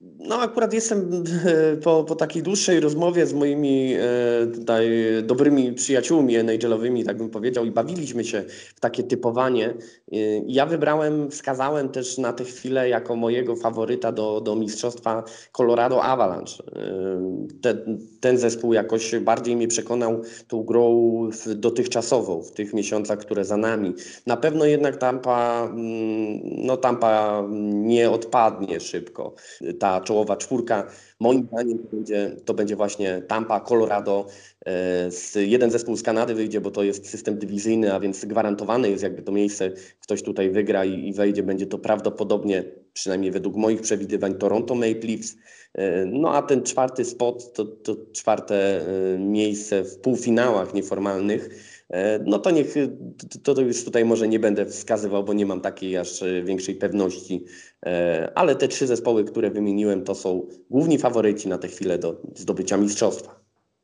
No, 0.00 0.40
akurat 0.40 0.72
jestem 0.74 1.24
e, 1.46 1.76
po, 1.84 2.04
po 2.04 2.16
takiej 2.16 2.42
dłuższej 2.42 2.80
rozmowie 2.80 3.26
z 3.26 3.32
moimi 3.32 3.94
e, 3.94 4.46
tutaj 4.46 4.88
dobrymi 5.22 5.72
przyjaciółmi 5.72 6.36
NHL-owymi, 6.36 7.04
tak 7.04 7.16
bym 7.16 7.30
powiedział, 7.30 7.64
i 7.64 7.70
bawiliśmy 7.70 8.24
się 8.24 8.44
w 8.74 8.80
takie 8.80 9.02
typowanie. 9.02 9.68
E, 9.68 10.16
ja 10.46 10.66
wybrałem, 10.66 11.30
wskazałem 11.30 11.88
też 11.88 12.18
na 12.18 12.32
tę 12.32 12.44
chwilę 12.44 12.88
jako 12.88 13.16
mojego 13.16 13.56
faworyta 13.56 14.12
do, 14.12 14.40
do 14.40 14.56
mistrzostwa 14.56 15.24
Colorado 15.52 16.02
Avalanche. 16.02 16.64
Ten, 17.62 17.98
ten 18.20 18.38
zespół 18.38 18.72
jakoś 18.72 19.18
bardziej 19.18 19.56
mnie 19.56 19.68
przekonał 19.68 20.22
tą 20.48 20.62
grą 20.62 20.96
dotychczasową 21.46 22.42
w 22.42 22.52
tych 22.52 22.74
miesiącach, 22.74 23.18
które 23.18 23.44
za 23.44 23.56
nami. 23.56 23.94
Na 24.26 24.36
pewno 24.36 24.64
jednak 24.64 24.96
Tampa, 24.96 25.68
mm, 25.72 26.40
no 26.42 26.76
Tampa 26.76 27.44
nie 27.72 28.10
odpadnie 28.10 28.80
szybko. 28.80 29.34
Ta 29.78 29.85
czołowa 30.04 30.36
czwórka. 30.36 30.86
Moim 31.20 31.46
zdaniem 31.52 31.78
to 31.78 31.96
będzie, 31.96 32.36
to 32.44 32.54
będzie 32.54 32.76
właśnie 32.76 33.22
Tampa, 33.28 33.60
Colorado. 33.60 34.26
E, 34.66 35.10
jeden 35.34 35.70
zespół 35.70 35.96
z 35.96 36.02
Kanady 36.02 36.34
wyjdzie, 36.34 36.60
bo 36.60 36.70
to 36.70 36.82
jest 36.82 37.08
system 37.08 37.38
dywizyjny, 37.38 37.94
a 37.94 38.00
więc 38.00 38.24
gwarantowane 38.24 38.90
jest 38.90 39.02
jakby 39.02 39.22
to 39.22 39.32
miejsce. 39.32 39.70
Ktoś 40.00 40.22
tutaj 40.22 40.50
wygra 40.50 40.84
i, 40.84 41.08
i 41.08 41.12
wejdzie. 41.12 41.42
Będzie 41.42 41.66
to 41.66 41.78
prawdopodobnie, 41.78 42.64
przynajmniej 42.92 43.30
według 43.30 43.56
moich 43.56 43.80
przewidywań, 43.80 44.34
Toronto 44.34 44.74
Maple 44.74 45.08
Leafs. 45.08 45.36
E, 45.74 46.06
no 46.06 46.34
a 46.34 46.42
ten 46.42 46.62
czwarty 46.62 47.04
spot 47.04 47.52
to, 47.52 47.64
to 47.64 47.96
czwarte 48.12 48.80
e, 48.80 49.18
miejsce 49.18 49.84
w 49.84 49.98
półfinałach 49.98 50.74
nieformalnych. 50.74 51.48
No 52.24 52.38
to 52.38 52.50
niech, 52.50 52.74
to, 53.42 53.54
to 53.54 53.60
już 53.62 53.84
tutaj 53.84 54.04
może 54.04 54.28
nie 54.28 54.38
będę 54.38 54.66
wskazywał, 54.66 55.24
bo 55.24 55.32
nie 55.32 55.46
mam 55.46 55.60
takiej 55.60 55.96
aż 55.96 56.24
większej 56.44 56.74
pewności 56.74 57.44
ale 58.34 58.56
te 58.56 58.68
trzy 58.68 58.86
zespoły, 58.86 59.24
które 59.24 59.50
wymieniłem, 59.50 60.04
to 60.04 60.14
są 60.14 60.46
główni 60.70 60.98
faworyci 60.98 61.48
na 61.48 61.58
tę 61.58 61.68
chwilę 61.68 61.98
do 61.98 62.22
zdobycia 62.34 62.76
mistrzostwa. 62.76 63.40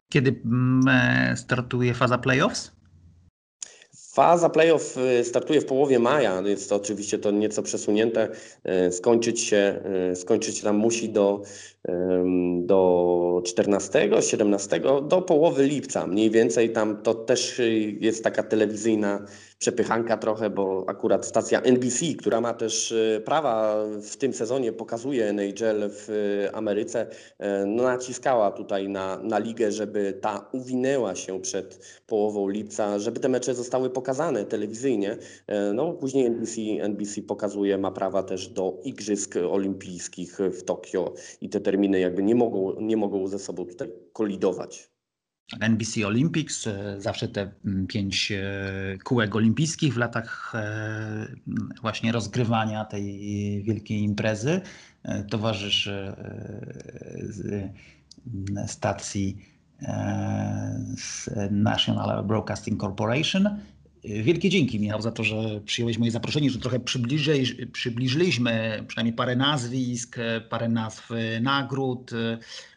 Kiedy 0.08 0.40
mm, 0.44 0.88
e, 0.88 1.36
startuje 1.36 1.94
faza 1.94 2.18
playoffs? 2.18 2.72
Faza 4.14 4.48
playoff 4.48 4.98
e, 4.98 5.24
startuje 5.24 5.60
w 5.60 5.64
połowie 5.64 5.98
maja, 5.98 6.40
jest 6.40 6.68
to 6.68 6.76
oczywiście 6.76 7.18
to 7.18 7.30
nieco 7.30 7.62
przesunięte. 7.62 8.28
Skończyć 8.90 9.40
się, 9.40 9.82
skończyć 10.14 10.58
się 10.58 10.64
tam 10.64 10.76
musi 10.76 11.08
do, 11.08 11.42
do 12.60 13.42
14, 13.44 14.10
17, 14.20 14.80
do 15.08 15.22
połowy 15.22 15.64
lipca. 15.64 16.06
Mniej 16.06 16.30
więcej 16.30 16.72
tam 16.72 17.02
to 17.02 17.14
też 17.14 17.60
jest 18.00 18.24
taka 18.24 18.42
telewizyjna 18.42 19.26
przepychanka 19.62 20.16
trochę, 20.16 20.50
bo 20.50 20.84
akurat 20.86 21.26
stacja 21.26 21.60
NBC, 21.60 22.06
która 22.18 22.40
ma 22.40 22.54
też 22.54 22.92
e, 22.92 23.20
prawa 23.20 23.76
w 24.02 24.16
tym 24.16 24.32
sezonie, 24.32 24.72
pokazuje 24.72 25.26
NHL 25.26 25.90
w 25.90 26.08
e, 26.10 26.56
Ameryce, 26.56 27.06
no 27.66 27.82
naciskała 27.82 28.50
tutaj 28.50 28.88
na, 28.88 29.18
na 29.22 29.38
ligę, 29.38 29.72
żeby 29.72 30.12
ta 30.20 30.48
uwinęła 30.52 31.14
się 31.14 31.40
przed 31.40 31.78
połową 32.06 32.48
lipca, 32.48 32.98
żeby 32.98 33.20
te 33.20 33.28
mecze 33.28 33.54
zostały 33.54 33.90
pokazane 33.90 34.44
telewizyjnie. 34.44 35.16
No 35.74 35.92
później 35.92 36.26
NBC, 36.26 36.60
NBC 36.80 37.22
pokazuje, 37.22 37.78
ma 37.78 37.90
prawa 37.90 38.22
też 38.22 38.48
do 38.48 38.80
Igrzysk 38.84 39.34
Olimpijskich 39.50 40.38
w 40.38 40.62
Tokio 40.62 41.14
i 41.40 41.48
te 41.48 41.60
terminy 41.72 42.00
jakby 42.00 42.22
nie 42.22 42.34
mogą, 42.34 42.80
nie 42.80 42.96
mogą 42.96 43.26
ze 43.26 43.38
sobą 43.38 43.64
tutaj 43.64 43.88
kolidować. 44.12 44.90
NBC 45.60 46.06
Olympics, 46.06 46.66
e, 46.66 47.00
zawsze 47.00 47.28
te 47.28 47.50
mm, 47.64 47.86
pięć 47.86 48.32
e, 48.32 48.98
kółek 49.04 49.36
olimpijskich 49.36 49.94
w 49.94 49.96
latach 49.96 50.52
e, 50.54 51.26
właśnie 51.82 52.12
rozgrywania 52.12 52.84
tej 52.84 53.62
wielkiej 53.62 53.98
imprezy 53.98 54.60
towarzyszy 55.30 56.12
stacji 58.66 59.36
National 61.50 62.24
Broadcasting 62.24 62.80
Corporation. 62.80 63.58
Wielkie 64.04 64.50
dzięki 64.50 64.80
Michał 64.80 65.02
za 65.02 65.12
to, 65.12 65.24
że 65.24 65.60
przyjąłeś 65.60 65.98
moje 65.98 66.10
zaproszenie, 66.10 66.50
że 66.50 66.58
trochę 66.58 66.80
przybliżyliśmy 67.72 68.84
przynajmniej 68.88 69.16
parę 69.16 69.36
nazwisk, 69.36 70.16
parę 70.48 70.68
nazw 70.68 71.08
nagród, 71.40 72.10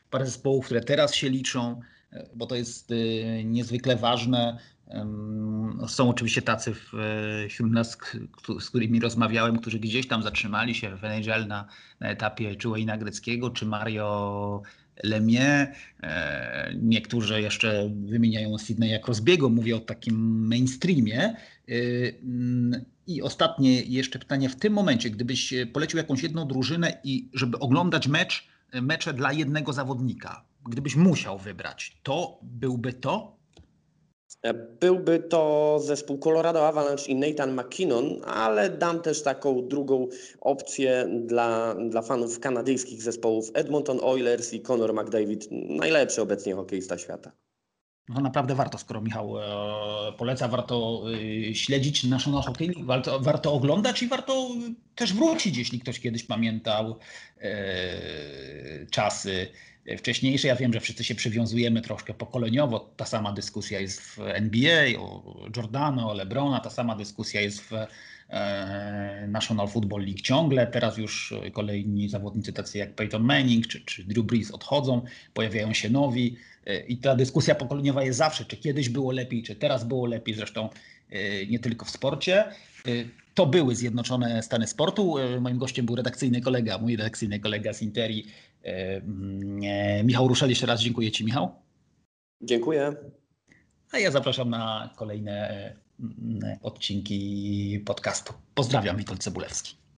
parę 0.10 0.26
zespołów, 0.26 0.66
które 0.66 0.82
teraz 0.82 1.16
się 1.16 1.30
liczą 1.30 1.82
bo 2.36 2.46
to 2.46 2.56
jest 2.56 2.92
y, 2.92 3.44
niezwykle 3.46 3.96
ważne. 3.96 4.58
Są 5.88 6.10
oczywiście 6.10 6.42
tacy 6.42 6.76
wśród 7.50 7.72
nas, 7.72 7.98
z 8.60 8.70
którymi 8.70 9.00
rozmawiałem, 9.00 9.60
którzy 9.60 9.80
gdzieś 9.80 10.08
tam 10.08 10.24
zatrzymali 10.24 10.76
się 10.76 10.96
w 10.96 11.04
NHL 11.04 11.48
na, 11.48 11.68
na 12.00 12.10
etapie 12.10 12.56
czy 12.56 12.68
Wayne'a 12.68 13.00
Greckiego, 13.00 13.50
czy 13.50 13.66
Mario 13.66 14.62
Lemie. 15.04 15.68
E, 16.04 16.74
niektórzy 16.82 17.42
jeszcze 17.42 17.90
wymieniają 18.06 18.58
Sydney 18.58 18.90
jako 18.90 19.14
zbiegu, 19.14 19.50
mówię 19.50 19.76
o 19.76 19.80
takim 19.80 20.48
mainstreamie. 20.48 21.36
Y, 21.70 22.16
mm, 22.24 22.86
I 23.08 23.22
ostatnie 23.22 23.82
jeszcze 23.82 24.20
pytanie. 24.20 24.50
W 24.50 24.56
tym 24.56 24.74
momencie, 24.74 25.10
gdybyś 25.10 25.54
polecił 25.74 25.98
jakąś 25.98 26.24
jedną 26.24 26.48
drużynę 26.48 26.98
i 27.04 27.30
żeby 27.34 27.60
oglądać 27.60 28.08
mecz, 28.08 28.48
mecze 28.82 29.14
dla 29.14 29.34
jednego 29.34 29.74
zawodnika, 29.74 30.46
gdybyś 30.70 30.96
musiał 30.96 31.40
wybrać, 31.40 31.98
to 32.04 32.40
byłby 32.42 32.94
to? 32.94 33.35
Byłby 34.54 35.20
to 35.20 35.80
zespół 35.84 36.18
Colorado 36.18 36.68
Avalanche 36.68 37.06
i 37.06 37.16
Nathan 37.16 37.54
McKinnon, 37.60 38.22
ale 38.26 38.70
dam 38.70 39.02
też 39.02 39.24
taką 39.24 39.68
drugą 39.68 40.08
opcję 40.42 41.08
dla, 41.26 41.76
dla 41.90 42.02
fanów 42.02 42.40
kanadyjskich 42.40 43.02
zespołów 43.02 43.52
Edmonton 43.54 44.00
Oilers 44.02 44.54
i 44.54 44.62
Conor 44.62 44.94
McDavid, 44.94 45.48
najlepszy 45.52 46.22
obecnie 46.22 46.56
hokeista 46.56 46.98
świata. 46.98 47.32
No 48.10 48.22
naprawdę 48.22 48.56
warto, 48.56 48.78
skoro 48.78 49.02
Michał 49.02 49.40
e, 49.40 50.14
poleca, 50.18 50.48
warto 50.48 51.04
e, 51.50 51.56
śledzić 51.56 52.04
National 52.04 52.42
Hockey 52.42 52.68
League, 52.68 52.86
warto, 52.86 53.20
warto 53.20 53.54
oglądać 53.54 54.04
i 54.04 54.08
warto 54.08 54.50
też 54.96 55.14
wrócić, 55.14 55.58
jeśli 55.58 55.80
ktoś 55.80 56.00
kiedyś 56.00 56.24
pamiętał 56.24 56.96
e, 57.42 58.86
czasy 58.92 59.48
wcześniejsze. 59.98 60.48
Ja 60.48 60.56
wiem, 60.56 60.74
że 60.74 60.80
wszyscy 60.80 61.04
się 61.04 61.16
przywiązujemy 61.16 61.82
troszkę 61.82 62.14
pokoleniowo. 62.14 62.80
Ta 62.98 63.06
sama 63.06 63.34
dyskusja 63.34 63.80
jest 63.80 64.02
w 64.02 64.20
NBA, 64.20 65.00
o 65.00 65.36
Jordana, 65.56 66.08
o 66.08 66.14
Lebrona, 66.14 66.60
ta 66.60 66.70
sama 66.70 66.96
dyskusja 66.96 67.42
jest 67.42 67.62
w 67.62 67.74
e, 68.30 69.28
National 69.28 69.68
Football 69.68 70.02
League 70.02 70.22
ciągle. 70.22 70.68
Teraz 70.68 70.98
już 70.98 71.34
kolejni 71.54 72.10
zawodnicy 72.10 72.54
tacy 72.54 72.78
jak 72.78 72.96
Peyton 72.96 73.24
Manning 73.24 73.68
czy, 73.68 73.82
czy 73.86 74.04
Drew 74.04 74.26
Brees 74.26 74.52
odchodzą, 74.52 75.02
pojawiają 75.34 75.74
się 75.74 75.90
nowi 75.90 76.38
e, 76.66 76.80
i 76.80 76.98
ta 76.98 77.16
dyskusja 77.16 77.56
pokoleniowa 77.56 78.04
jest 78.04 78.18
zawsze, 78.18 78.46
czy 78.46 78.58
kiedyś 78.58 78.90
było 78.90 79.12
lepiej, 79.12 79.44
czy 79.44 79.56
teraz 79.56 79.84
było 79.84 80.06
lepiej, 80.06 80.36
zresztą 80.36 80.70
e, 81.10 81.46
nie 81.46 81.60
tylko 81.60 81.86
w 81.86 81.90
sporcie. 81.90 82.44
To 83.34 83.46
były 83.46 83.76
Zjednoczone 83.76 84.44
Stany 84.44 84.68
Sportu. 84.68 85.16
Moim 85.42 85.58
gościem 85.58 85.86
był 85.86 85.96
redakcyjny 85.96 86.42
kolega, 86.42 86.78
mój 86.78 86.96
redakcyjny 86.96 87.40
kolega 87.40 87.74
z 87.74 87.82
Interi, 87.82 88.26
Michał 90.04 90.28
Ruszel. 90.28 90.50
Jeszcze 90.50 90.66
raz 90.66 90.82
dziękuję 90.82 91.12
Ci, 91.12 91.26
Michał. 91.26 91.52
Dziękuję. 92.42 92.96
A 93.92 94.00
ja 94.00 94.12
zapraszam 94.12 94.50
na 94.50 94.94
kolejne 94.96 95.74
odcinki 96.62 97.80
podcastu. 97.86 98.34
Pozdrawiam, 98.56 98.98
Witold 98.98 99.24
Cebulewski. 99.24 99.76